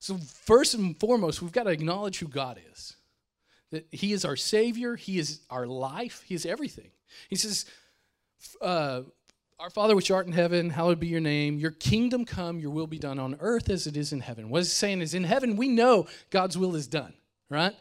So, 0.00 0.16
first 0.16 0.74
and 0.74 0.98
foremost, 0.98 1.42
we've 1.42 1.52
got 1.52 1.64
to 1.64 1.70
acknowledge 1.70 2.18
who 2.18 2.28
God 2.28 2.60
is 2.72 2.94
that 3.70 3.86
He 3.90 4.12
is 4.12 4.24
our 4.24 4.36
Savior, 4.36 4.96
He 4.96 5.18
is 5.18 5.40
our 5.50 5.66
life, 5.66 6.22
He 6.26 6.34
is 6.34 6.46
everything. 6.46 6.90
He 7.28 7.36
says, 7.36 7.66
uh, 8.60 9.02
Our 9.58 9.70
Father 9.70 9.96
which 9.96 10.10
art 10.10 10.26
in 10.26 10.32
heaven, 10.32 10.70
hallowed 10.70 11.00
be 11.00 11.08
your 11.08 11.20
name. 11.20 11.58
Your 11.58 11.70
kingdom 11.72 12.24
come, 12.24 12.60
your 12.60 12.70
will 12.70 12.86
be 12.86 12.98
done 12.98 13.18
on 13.18 13.36
earth 13.40 13.68
as 13.68 13.86
it 13.86 13.96
is 13.96 14.12
in 14.12 14.20
heaven. 14.20 14.50
What 14.50 14.60
it's 14.60 14.72
saying 14.72 15.00
is, 15.00 15.14
in 15.14 15.24
heaven, 15.24 15.56
we 15.56 15.68
know 15.68 16.06
God's 16.30 16.56
will 16.56 16.74
is 16.76 16.86
done, 16.86 17.14
right? 17.50 17.74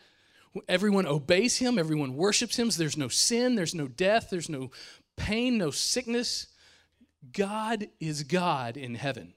Everyone 0.67 1.05
obeys 1.05 1.57
Him, 1.57 1.77
everyone 1.77 2.15
worships 2.15 2.57
Him. 2.57 2.69
There's 2.69 2.97
no 2.97 3.09
sin, 3.09 3.55
there's 3.55 3.75
no 3.75 3.87
death, 3.87 4.29
there's 4.31 4.49
no 4.49 4.71
pain, 5.15 5.57
no 5.57 5.71
sickness. 5.71 6.47
God 7.31 7.87
is 7.99 8.23
God 8.23 8.77
in 8.77 8.95
heaven. 8.95 9.33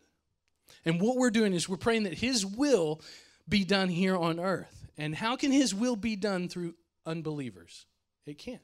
And 0.84 1.00
what 1.00 1.16
we're 1.16 1.30
doing 1.30 1.52
is 1.52 1.68
we're 1.68 1.76
praying 1.76 2.04
that 2.04 2.14
His 2.14 2.44
will 2.44 3.00
be 3.48 3.64
done 3.64 3.88
here 3.88 4.16
on 4.16 4.40
earth. 4.40 4.88
And 4.96 5.14
how 5.14 5.36
can 5.36 5.52
His 5.52 5.74
will 5.74 5.96
be 5.96 6.16
done 6.16 6.48
through 6.48 6.74
unbelievers? 7.06 7.86
It 8.26 8.38
can't. 8.38 8.60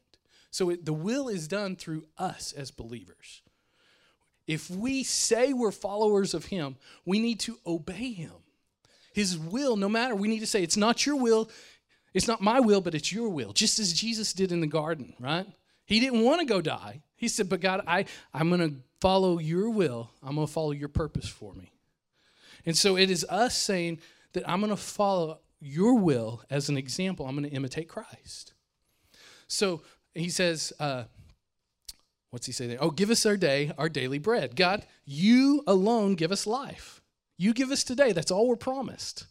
So 0.50 0.70
it, 0.70 0.84
the 0.84 0.92
will 0.92 1.28
is 1.28 1.48
done 1.48 1.76
through 1.76 2.06
us 2.18 2.52
as 2.52 2.70
believers. 2.70 3.42
If 4.46 4.70
we 4.70 5.02
say 5.02 5.52
we're 5.52 5.72
followers 5.72 6.34
of 6.34 6.46
Him, 6.46 6.76
we 7.04 7.18
need 7.18 7.40
to 7.40 7.58
obey 7.66 8.12
Him. 8.12 8.32
His 9.12 9.38
will, 9.38 9.76
no 9.76 9.88
matter, 9.88 10.14
we 10.14 10.28
need 10.28 10.40
to 10.40 10.46
say, 10.46 10.62
it's 10.62 10.76
not 10.76 11.04
your 11.04 11.16
will, 11.16 11.50
it's 12.14 12.28
not 12.28 12.40
my 12.40 12.60
will, 12.60 12.80
but 12.80 12.94
it's 12.94 13.12
your 13.12 13.28
will, 13.28 13.52
just 13.52 13.78
as 13.78 13.92
Jesus 13.92 14.32
did 14.32 14.52
in 14.52 14.60
the 14.60 14.66
garden, 14.66 15.14
right? 15.18 15.46
He 15.84 16.00
didn't 16.00 16.22
want 16.22 16.40
to 16.40 16.46
go 16.46 16.60
die. 16.60 17.02
He 17.16 17.28
said, 17.28 17.48
But 17.48 17.60
God, 17.60 17.82
I, 17.86 18.04
I'm 18.34 18.48
going 18.50 18.70
to 18.70 18.76
follow 19.00 19.38
your 19.38 19.70
will. 19.70 20.10
I'm 20.22 20.34
going 20.34 20.46
to 20.46 20.52
follow 20.52 20.72
your 20.72 20.88
purpose 20.88 21.28
for 21.28 21.54
me. 21.54 21.72
And 22.66 22.76
so 22.76 22.96
it 22.96 23.10
is 23.10 23.24
us 23.30 23.56
saying 23.56 24.00
that 24.32 24.48
I'm 24.48 24.60
going 24.60 24.70
to 24.70 24.76
follow 24.76 25.38
your 25.60 25.94
will 25.94 26.42
as 26.50 26.68
an 26.68 26.76
example. 26.76 27.26
I'm 27.26 27.36
going 27.36 27.48
to 27.48 27.56
imitate 27.56 27.88
Christ. 27.88 28.52
So 29.48 29.82
he 30.14 30.28
says, 30.28 30.72
uh, 30.78 31.04
what's 32.30 32.46
he 32.46 32.52
say 32.52 32.66
there? 32.66 32.78
Oh, 32.80 32.90
give 32.90 33.10
us 33.10 33.24
our 33.24 33.36
day, 33.36 33.72
our 33.78 33.88
daily 33.88 34.18
bread. 34.18 34.56
God, 34.56 34.84
you 35.04 35.62
alone 35.66 36.16
give 36.16 36.32
us 36.32 36.46
life. 36.46 37.00
You 37.38 37.54
give 37.54 37.70
us 37.70 37.84
today. 37.84 38.12
That's 38.12 38.30
all 38.30 38.48
we're 38.48 38.56
promised. 38.56 39.26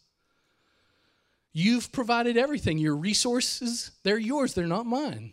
You've 1.52 1.90
provided 1.92 2.36
everything. 2.36 2.78
Your 2.78 2.96
resources, 2.96 3.92
they're 4.02 4.18
yours, 4.18 4.54
they're 4.54 4.66
not 4.66 4.86
mine. 4.86 5.32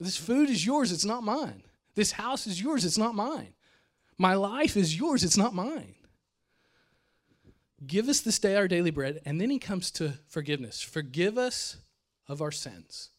This 0.00 0.16
food 0.16 0.50
is 0.50 0.64
yours, 0.64 0.92
it's 0.92 1.04
not 1.04 1.22
mine. 1.22 1.62
This 1.94 2.12
house 2.12 2.46
is 2.46 2.60
yours, 2.60 2.84
it's 2.84 2.98
not 2.98 3.14
mine. 3.14 3.54
My 4.18 4.34
life 4.34 4.76
is 4.76 4.98
yours, 4.98 5.24
it's 5.24 5.36
not 5.36 5.54
mine. 5.54 5.94
Give 7.86 8.08
us 8.08 8.20
this 8.20 8.38
day 8.38 8.56
our 8.56 8.68
daily 8.68 8.90
bread. 8.90 9.20
And 9.24 9.40
then 9.40 9.50
he 9.50 9.58
comes 9.58 9.90
to 9.92 10.14
forgiveness. 10.26 10.82
Forgive 10.82 11.38
us 11.38 11.76
of 12.26 12.42
our 12.42 12.50
sins. 12.50 13.10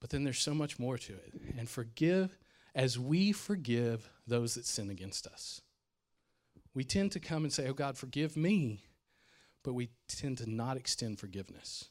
But 0.00 0.10
then 0.10 0.24
there's 0.24 0.40
so 0.40 0.54
much 0.54 0.78
more 0.78 0.98
to 0.98 1.12
it. 1.12 1.34
And 1.58 1.68
forgive 1.68 2.38
as 2.74 2.98
we 2.98 3.32
forgive 3.32 4.08
those 4.26 4.54
that 4.54 4.66
sin 4.66 4.90
against 4.90 5.26
us. 5.26 5.60
We 6.74 6.84
tend 6.84 7.12
to 7.12 7.20
come 7.20 7.44
and 7.44 7.52
say, 7.52 7.68
Oh 7.68 7.72
God, 7.72 7.96
forgive 7.96 8.36
me, 8.36 8.84
but 9.62 9.72
we 9.72 9.88
tend 10.08 10.38
to 10.38 10.50
not 10.50 10.76
extend 10.76 11.18
forgiveness. 11.18 11.86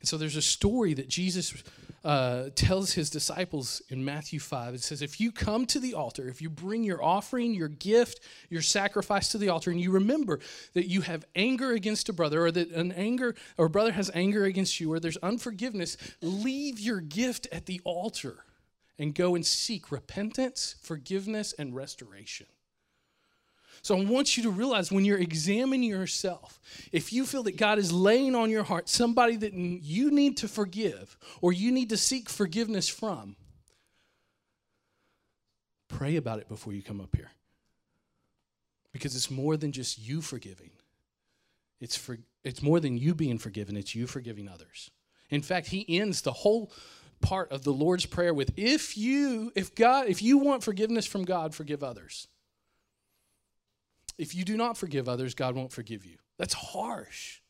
And 0.00 0.08
so 0.08 0.16
there's 0.16 0.36
a 0.36 0.42
story 0.42 0.94
that 0.94 1.08
Jesus 1.08 1.62
uh, 2.04 2.50
tells 2.54 2.92
his 2.92 3.10
disciples 3.10 3.80
in 3.88 4.04
Matthew 4.04 4.40
5. 4.40 4.74
It 4.74 4.82
says, 4.82 5.02
If 5.02 5.20
you 5.20 5.30
come 5.30 5.66
to 5.66 5.78
the 5.78 5.94
altar, 5.94 6.28
if 6.28 6.42
you 6.42 6.50
bring 6.50 6.82
your 6.82 7.02
offering, 7.02 7.54
your 7.54 7.68
gift, 7.68 8.20
your 8.50 8.62
sacrifice 8.62 9.28
to 9.28 9.38
the 9.38 9.48
altar, 9.48 9.70
and 9.70 9.80
you 9.80 9.92
remember 9.92 10.40
that 10.74 10.88
you 10.88 11.02
have 11.02 11.24
anger 11.36 11.72
against 11.72 12.08
a 12.08 12.12
brother, 12.12 12.44
or 12.46 12.50
that 12.50 12.70
an 12.70 12.92
anger 12.92 13.34
or 13.56 13.66
a 13.66 13.70
brother 13.70 13.92
has 13.92 14.10
anger 14.14 14.44
against 14.44 14.80
you, 14.80 14.92
or 14.92 14.98
there's 14.98 15.16
unforgiveness, 15.18 15.96
leave 16.20 16.80
your 16.80 17.00
gift 17.00 17.46
at 17.52 17.66
the 17.66 17.80
altar 17.84 18.44
and 18.98 19.14
go 19.14 19.34
and 19.34 19.46
seek 19.46 19.92
repentance, 19.92 20.74
forgiveness, 20.82 21.54
and 21.56 21.74
restoration. 21.74 22.46
So 23.82 23.98
I 23.98 24.04
want 24.04 24.36
you 24.36 24.44
to 24.44 24.50
realize 24.50 24.92
when 24.92 25.04
you're 25.04 25.18
examining 25.18 25.90
yourself, 25.90 26.60
if 26.92 27.12
you 27.12 27.26
feel 27.26 27.42
that 27.42 27.56
God 27.56 27.78
is 27.78 27.92
laying 27.92 28.36
on 28.36 28.48
your 28.48 28.62
heart 28.62 28.88
somebody 28.88 29.34
that 29.36 29.54
you 29.54 30.12
need 30.12 30.36
to 30.38 30.48
forgive 30.48 31.16
or 31.40 31.52
you 31.52 31.72
need 31.72 31.88
to 31.88 31.96
seek 31.96 32.28
forgiveness 32.28 32.88
from, 32.88 33.34
pray 35.88 36.14
about 36.14 36.38
it 36.38 36.48
before 36.48 36.72
you 36.72 36.82
come 36.82 37.00
up 37.00 37.14
here. 37.16 37.32
Because 38.92 39.16
it's 39.16 39.30
more 39.30 39.56
than 39.56 39.72
just 39.72 39.98
you 39.98 40.20
forgiving. 40.20 40.70
It's 41.80 41.96
for 41.96 42.18
it's 42.44 42.62
more 42.62 42.78
than 42.78 42.96
you 42.96 43.14
being 43.14 43.38
forgiven, 43.38 43.76
it's 43.76 43.94
you 43.94 44.06
forgiving 44.06 44.48
others. 44.48 44.90
In 45.30 45.42
fact, 45.42 45.68
he 45.68 45.84
ends 45.88 46.22
the 46.22 46.32
whole 46.32 46.70
part 47.20 47.50
of 47.50 47.64
the 47.64 47.72
Lord's 47.72 48.06
prayer 48.06 48.34
with 48.34 48.52
if 48.56 48.96
you 48.96 49.50
if 49.56 49.74
God 49.74 50.06
if 50.06 50.22
you 50.22 50.38
want 50.38 50.62
forgiveness 50.62 51.06
from 51.06 51.24
God, 51.24 51.52
forgive 51.52 51.82
others. 51.82 52.28
If 54.18 54.34
you 54.34 54.44
do 54.44 54.56
not 54.56 54.76
forgive 54.76 55.08
others, 55.08 55.34
God 55.34 55.54
won't 55.54 55.72
forgive 55.72 56.04
you. 56.04 56.18
That's 56.38 56.54
harsh. 56.54 57.40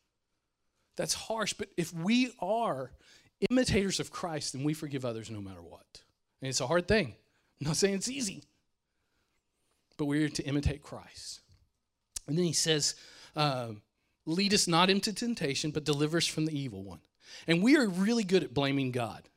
That's 0.95 1.13
harsh. 1.13 1.53
But 1.53 1.69
if 1.77 1.93
we 1.93 2.31
are 2.39 2.91
imitators 3.49 3.99
of 3.99 4.11
Christ, 4.11 4.53
then 4.53 4.63
we 4.63 4.73
forgive 4.73 5.05
others 5.05 5.29
no 5.29 5.41
matter 5.41 5.61
what. 5.61 6.01
And 6.41 6.49
it's 6.49 6.61
a 6.61 6.67
hard 6.67 6.87
thing. 6.87 7.15
I'm 7.59 7.67
not 7.67 7.77
saying 7.77 7.95
it's 7.95 8.09
easy, 8.09 8.43
but 9.97 10.05
we're 10.05 10.29
to 10.29 10.43
imitate 10.43 10.81
Christ. 10.81 11.41
And 12.27 12.37
then 12.37 12.45
he 12.45 12.53
says, 12.53 12.95
uh, 13.35 13.69
Lead 14.25 14.53
us 14.53 14.67
not 14.67 14.89
into 14.89 15.11
temptation, 15.11 15.71
but 15.71 15.83
deliver 15.83 16.17
us 16.17 16.27
from 16.27 16.45
the 16.45 16.57
evil 16.57 16.81
one. 16.81 17.01
And 17.47 17.61
we 17.61 17.75
are 17.75 17.87
really 17.87 18.23
good 18.23 18.43
at 18.43 18.53
blaming 18.53 18.91
God. 18.91 19.27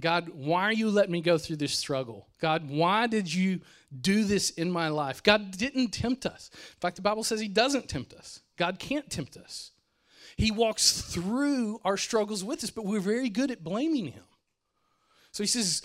God, 0.00 0.30
why 0.32 0.64
are 0.64 0.72
you 0.72 0.90
letting 0.90 1.12
me 1.12 1.20
go 1.20 1.38
through 1.38 1.56
this 1.56 1.76
struggle? 1.76 2.28
God, 2.40 2.68
why 2.68 3.06
did 3.06 3.32
you 3.32 3.60
do 4.00 4.24
this 4.24 4.50
in 4.50 4.70
my 4.70 4.88
life? 4.88 5.22
God 5.22 5.56
didn't 5.56 5.88
tempt 5.88 6.24
us. 6.24 6.50
In 6.52 6.80
fact, 6.80 6.96
the 6.96 7.02
Bible 7.02 7.24
says 7.24 7.40
He 7.40 7.48
doesn't 7.48 7.88
tempt 7.88 8.12
us. 8.14 8.40
God 8.56 8.78
can't 8.78 9.10
tempt 9.10 9.36
us. 9.36 9.72
He 10.36 10.52
walks 10.52 11.00
through 11.00 11.80
our 11.84 11.96
struggles 11.96 12.44
with 12.44 12.62
us, 12.62 12.70
but 12.70 12.84
we're 12.84 13.00
very 13.00 13.28
good 13.28 13.50
at 13.50 13.64
blaming 13.64 14.06
Him. 14.06 14.24
So 15.32 15.42
He 15.42 15.48
says, 15.48 15.82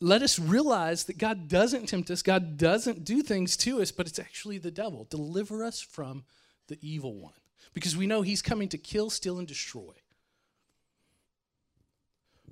let 0.00 0.20
us 0.20 0.38
realize 0.38 1.04
that 1.04 1.16
God 1.16 1.48
doesn't 1.48 1.88
tempt 1.88 2.10
us, 2.10 2.20
God 2.20 2.58
doesn't 2.58 3.04
do 3.04 3.22
things 3.22 3.56
to 3.58 3.80
us, 3.80 3.90
but 3.90 4.06
it's 4.06 4.18
actually 4.18 4.58
the 4.58 4.70
devil. 4.70 5.06
Deliver 5.08 5.64
us 5.64 5.80
from 5.80 6.24
the 6.68 6.78
evil 6.82 7.14
one. 7.14 7.32
Because 7.72 7.96
we 7.96 8.06
know 8.06 8.20
He's 8.20 8.42
coming 8.42 8.68
to 8.68 8.78
kill, 8.78 9.08
steal, 9.08 9.38
and 9.38 9.48
destroy. 9.48 9.94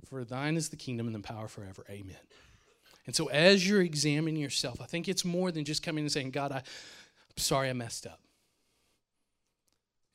For 0.05 0.23
thine 0.23 0.55
is 0.55 0.69
the 0.69 0.75
kingdom 0.75 1.07
and 1.07 1.15
the 1.15 1.19
power 1.19 1.47
forever. 1.47 1.85
Amen. 1.89 2.15
And 3.05 3.15
so, 3.15 3.27
as 3.27 3.67
you're 3.67 3.81
examining 3.81 4.41
yourself, 4.41 4.81
I 4.81 4.85
think 4.85 5.07
it's 5.07 5.25
more 5.25 5.51
than 5.51 5.65
just 5.65 5.83
coming 5.83 6.03
and 6.03 6.11
saying, 6.11 6.31
God, 6.31 6.51
I, 6.51 6.57
am 6.57 6.63
sorry 7.37 7.69
I 7.69 7.73
messed 7.73 8.05
up. 8.05 8.19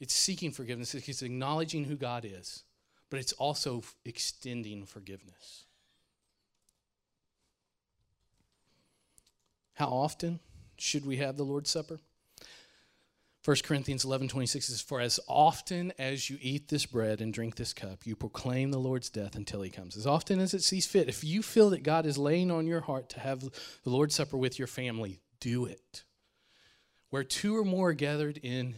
It's 0.01 0.15
seeking 0.15 0.53
forgiveness, 0.53 0.95
it's 0.95 1.23
acknowledging 1.23 1.85
who 1.85 1.97
God 1.97 2.25
is, 2.25 2.63
but 3.11 3.19
it's 3.19 3.33
also 3.33 3.83
extending 4.05 4.87
forgiveness. 4.87 5.65
How 9.75 9.89
often 9.89 10.41
should 10.77 11.05
we 11.05 11.17
have 11.19 11.37
the 11.37 11.45
Lord's 11.45 11.71
Supper? 11.71 12.01
1 13.49 13.57
Corinthians 13.65 14.05
11 14.05 14.29
26 14.29 14.67
says, 14.67 14.83
For 14.83 15.01
as 15.01 15.19
often 15.27 15.91
as 15.99 16.29
you 16.29 16.37
eat 16.43 16.69
this 16.69 16.85
bread 16.85 17.23
and 17.23 17.33
drink 17.33 17.57
this 17.57 17.73
cup, 17.73 18.05
you 18.05 18.15
proclaim 18.15 18.71
the 18.71 18.79
Lord's 18.79 19.09
death 19.09 19.37
until 19.37 19.63
he 19.63 19.71
comes. 19.71 19.97
As 19.97 20.07
often 20.07 20.39
as 20.39 20.53
it 20.53 20.63
sees 20.63 20.85
fit. 20.85 21.09
If 21.09 21.25
you 21.25 21.43
feel 21.43 21.71
that 21.71 21.83
God 21.83 22.05
is 22.05 22.19
laying 22.19 22.51
on 22.51 22.67
your 22.67 22.83
heart 22.83 23.09
to 23.09 23.21
have 23.21 23.41
the 23.41 23.51
Lord's 23.87 24.15
Supper 24.15 24.37
with 24.37 24.59
your 24.59 24.69
family, 24.69 25.23
do 25.41 25.65
it. 25.65 26.05
Where 27.09 27.25
two 27.25 27.57
or 27.57 27.65
more 27.65 27.89
are 27.89 27.95
gathered 27.95 28.37
in 28.37 28.75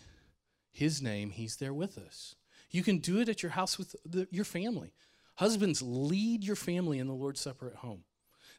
his 0.71 1.03
name, 1.03 1.31
he's 1.31 1.57
there 1.57 1.75
with 1.75 1.99
us. 1.99 2.37
You 2.71 2.85
can 2.85 2.99
do 2.99 3.19
it 3.19 3.29
at 3.29 3.43
your 3.43 3.51
house 3.51 3.77
with 3.77 3.97
the, 4.07 4.29
your 4.31 4.45
family. 4.45 4.93
Husbands, 5.35 5.83
lead 5.83 6.45
your 6.45 6.55
family 6.55 7.01
in 7.01 7.09
the 7.09 7.13
Lord's 7.13 7.41
Supper 7.41 7.67
at 7.71 7.79
home. 7.79 8.05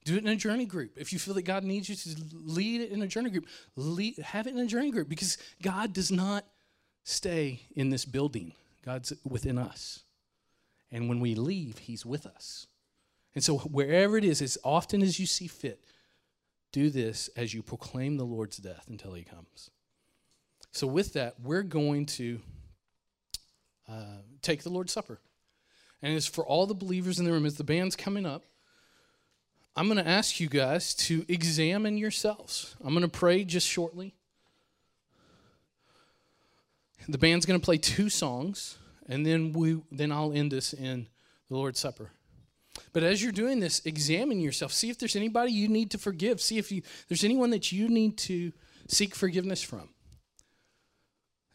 Do 0.04 0.16
it 0.16 0.24
in 0.24 0.30
a 0.30 0.36
journey 0.36 0.66
group. 0.66 0.94
If 0.98 1.14
you 1.14 1.20
feel 1.20 1.36
that 1.36 1.44
God 1.44 1.64
needs 1.64 1.88
you 1.88 1.96
to 1.96 2.22
lead 2.34 2.82
it 2.82 2.92
in 2.92 3.02
a 3.02 3.08
journey 3.08 3.30
group, 3.30 3.48
lead, 3.76 4.18
have 4.18 4.48
it 4.48 4.54
in 4.54 4.60
a 4.60 4.66
journey 4.66 4.92
group 4.92 5.08
because 5.08 5.38
God 5.62 5.94
does 5.94 6.12
not 6.12 6.46
stay 7.04 7.62
in 7.76 7.90
this 7.90 8.06
building. 8.06 8.54
God's 8.84 9.14
within 9.24 9.58
us. 9.58 10.04
And 10.92 11.08
when 11.08 11.20
we 11.20 11.36
leave, 11.36 11.78
He's 11.80 12.06
with 12.06 12.26
us. 12.26 12.68
And 13.34 13.44
so, 13.44 13.60
wherever 13.60 14.18
it 14.18 14.26
is, 14.26 14.42
as 14.42 14.58
often 14.64 15.02
as 15.02 15.20
you 15.20 15.26
see 15.26 15.48
fit, 15.48 15.86
do 16.72 16.90
this 16.90 17.30
as 17.36 17.54
you 17.54 17.62
proclaim 17.62 18.18
the 18.18 18.26
Lord's 18.26 18.58
death 18.58 18.86
until 18.90 19.14
He 19.14 19.24
comes. 19.24 19.70
So, 20.72 20.88
with 20.88 21.14
that, 21.14 21.36
we're 21.42 21.64
going 21.64 22.08
to 22.08 22.40
uh, 23.88 24.22
take 24.42 24.64
the 24.64 24.70
Lord's 24.70 24.92
Supper. 24.92 25.20
And 26.02 26.14
it's 26.14 26.28
for 26.28 26.46
all 26.46 26.66
the 26.66 26.74
believers 26.74 27.20
in 27.20 27.26
the 27.26 27.32
room, 27.32 27.46
as 27.46 27.56
the 27.56 27.64
band's 27.64 27.96
coming 27.96 28.26
up, 28.26 28.44
I'm 29.76 29.88
going 29.88 30.04
to 30.04 30.08
ask 30.08 30.40
you 30.40 30.50
guys 30.50 30.94
to 30.96 31.26
examine 31.30 31.98
yourselves. 31.98 32.76
I'm 32.84 32.94
going 32.94 33.04
to 33.04 33.08
pray 33.08 33.44
just 33.44 33.68
shortly. 33.68 34.14
The 37.08 37.18
band's 37.18 37.46
going 37.46 37.60
to 37.60 37.64
play 37.64 37.78
two 37.78 38.10
songs, 38.10 38.78
and 39.08 39.26
then 39.26 39.54
we 39.54 39.82
then 39.92 40.12
I'll 40.12 40.34
end 40.34 40.52
this 40.52 40.74
in 40.74 41.08
the 41.50 41.56
Lord's 41.56 41.80
Supper. 41.80 42.12
But 42.94 43.04
as 43.04 43.24
you're 43.24 43.32
doing 43.32 43.60
this, 43.60 43.82
examine 43.86 44.40
yourself. 44.40 44.72
See 44.72 44.90
if 44.90 45.00
there's 45.00 45.16
anybody 45.16 45.52
you 45.52 45.68
need 45.68 45.92
to 45.92 45.98
forgive. 45.98 46.42
See 46.42 46.58
if 46.58 46.72
you, 46.72 46.84
there's 47.08 47.24
anyone 47.24 47.50
that 47.52 47.72
you 47.72 47.90
need 47.90 48.18
to 48.20 48.52
seek 48.88 49.16
forgiveness 49.16 49.62
from. 49.62 49.90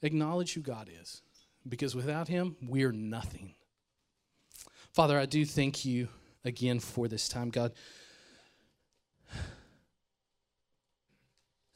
Acknowledge 0.03 0.55
who 0.55 0.61
God 0.61 0.91
is, 1.01 1.23
because 1.69 1.95
without 1.95 2.29
Him, 2.29 2.57
we're 2.63 2.93
nothing. 2.93 3.55
Father, 4.93 5.19
I 5.19 5.27
do 5.27 5.45
thank 5.45 5.85
you 5.85 6.09
again 6.45 6.81
for 6.81 7.09
this 7.09 7.29
time, 7.29 7.51
God. 7.51 7.73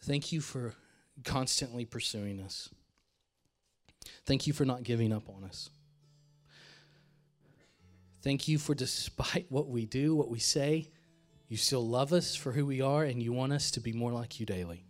Thank 0.03 0.33
you 0.33 0.41
for 0.41 0.75
constantly 1.25 1.85
pursuing 1.85 2.41
us. 2.41 2.71
Thank 4.25 4.47
you 4.47 4.53
for 4.53 4.65
not 4.65 4.83
giving 4.83 5.13
up 5.13 5.29
on 5.29 5.45
us. 5.45 5.71
Thank 8.23 8.49
you 8.49 8.59
for, 8.59 8.75
despite 8.75 9.47
what 9.49 9.69
we 9.69 9.87
do, 9.87 10.15
what 10.15 10.31
we 10.31 10.39
say, 10.39 10.91
you 11.49 11.57
still 11.57 11.87
love 11.87 12.13
us 12.13 12.35
for 12.35 12.53
who 12.53 12.67
we 12.67 12.81
are 12.81 13.03
and 13.03 13.23
you 13.23 13.33
want 13.33 13.53
us 13.53 13.71
to 13.73 13.81
be 13.81 13.93
more 13.93 14.13
like 14.13 14.39
you 14.39 14.47
daily. 14.47 14.85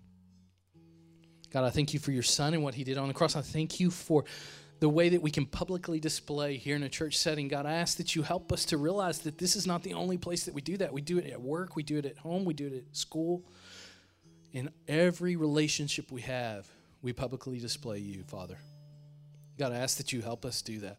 God, 1.50 1.64
I 1.64 1.70
thank 1.70 1.94
you 1.94 2.00
for 2.00 2.12
your 2.12 2.22
son 2.22 2.54
and 2.54 2.62
what 2.62 2.74
he 2.74 2.84
did 2.84 2.98
on 2.98 3.08
the 3.08 3.14
cross. 3.14 3.34
I 3.34 3.40
thank 3.40 3.80
you 3.80 3.90
for 3.90 4.24
the 4.78 4.88
way 4.88 5.08
that 5.10 5.22
we 5.22 5.30
can 5.30 5.46
publicly 5.46 6.00
display 6.00 6.56
here 6.56 6.76
in 6.76 6.82
a 6.82 6.88
church 6.88 7.18
setting. 7.18 7.48
God, 7.48 7.66
I 7.66 7.72
ask 7.72 7.96
that 7.98 8.14
you 8.14 8.22
help 8.22 8.52
us 8.52 8.64
to 8.66 8.76
realize 8.76 9.20
that 9.20 9.38
this 9.38 9.56
is 9.56 9.66
not 9.66 9.82
the 9.82 9.94
only 9.94 10.16
place 10.16 10.44
that 10.44 10.54
we 10.54 10.60
do 10.60 10.76
that. 10.78 10.92
We 10.92 11.02
do 11.02 11.18
it 11.18 11.30
at 11.30 11.40
work, 11.40 11.76
we 11.76 11.82
do 11.82 11.98
it 11.98 12.06
at 12.06 12.18
home, 12.18 12.44
we 12.44 12.54
do 12.54 12.66
it 12.66 12.74
at 12.74 12.96
school. 12.96 13.44
In 14.52 14.70
every 14.88 15.36
relationship 15.36 16.10
we 16.10 16.22
have, 16.22 16.68
we 17.02 17.12
publicly 17.12 17.58
display 17.58 17.98
you, 17.98 18.24
Father. 18.24 18.58
God, 19.58 19.72
I 19.72 19.76
ask 19.76 19.98
that 19.98 20.12
you 20.12 20.22
help 20.22 20.44
us 20.44 20.62
do 20.62 20.80
that. 20.80 20.98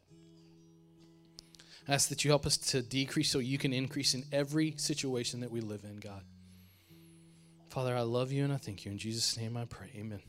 I 1.87 1.93
ask 1.93 2.09
that 2.09 2.23
you 2.23 2.31
help 2.31 2.45
us 2.45 2.57
to 2.57 2.81
decrease 2.81 3.29
so 3.29 3.39
you 3.39 3.57
can 3.57 3.73
increase 3.73 4.13
in 4.13 4.23
every 4.31 4.75
situation 4.77 5.41
that 5.41 5.51
we 5.51 5.61
live 5.61 5.83
in, 5.83 5.97
God. 5.97 6.23
Father, 7.69 7.95
I 7.95 8.01
love 8.01 8.31
you 8.31 8.43
and 8.43 8.53
I 8.53 8.57
thank 8.57 8.85
you. 8.85 8.91
In 8.91 8.97
Jesus' 8.97 9.37
name 9.37 9.57
I 9.57 9.65
pray. 9.65 9.89
Amen. 9.95 10.21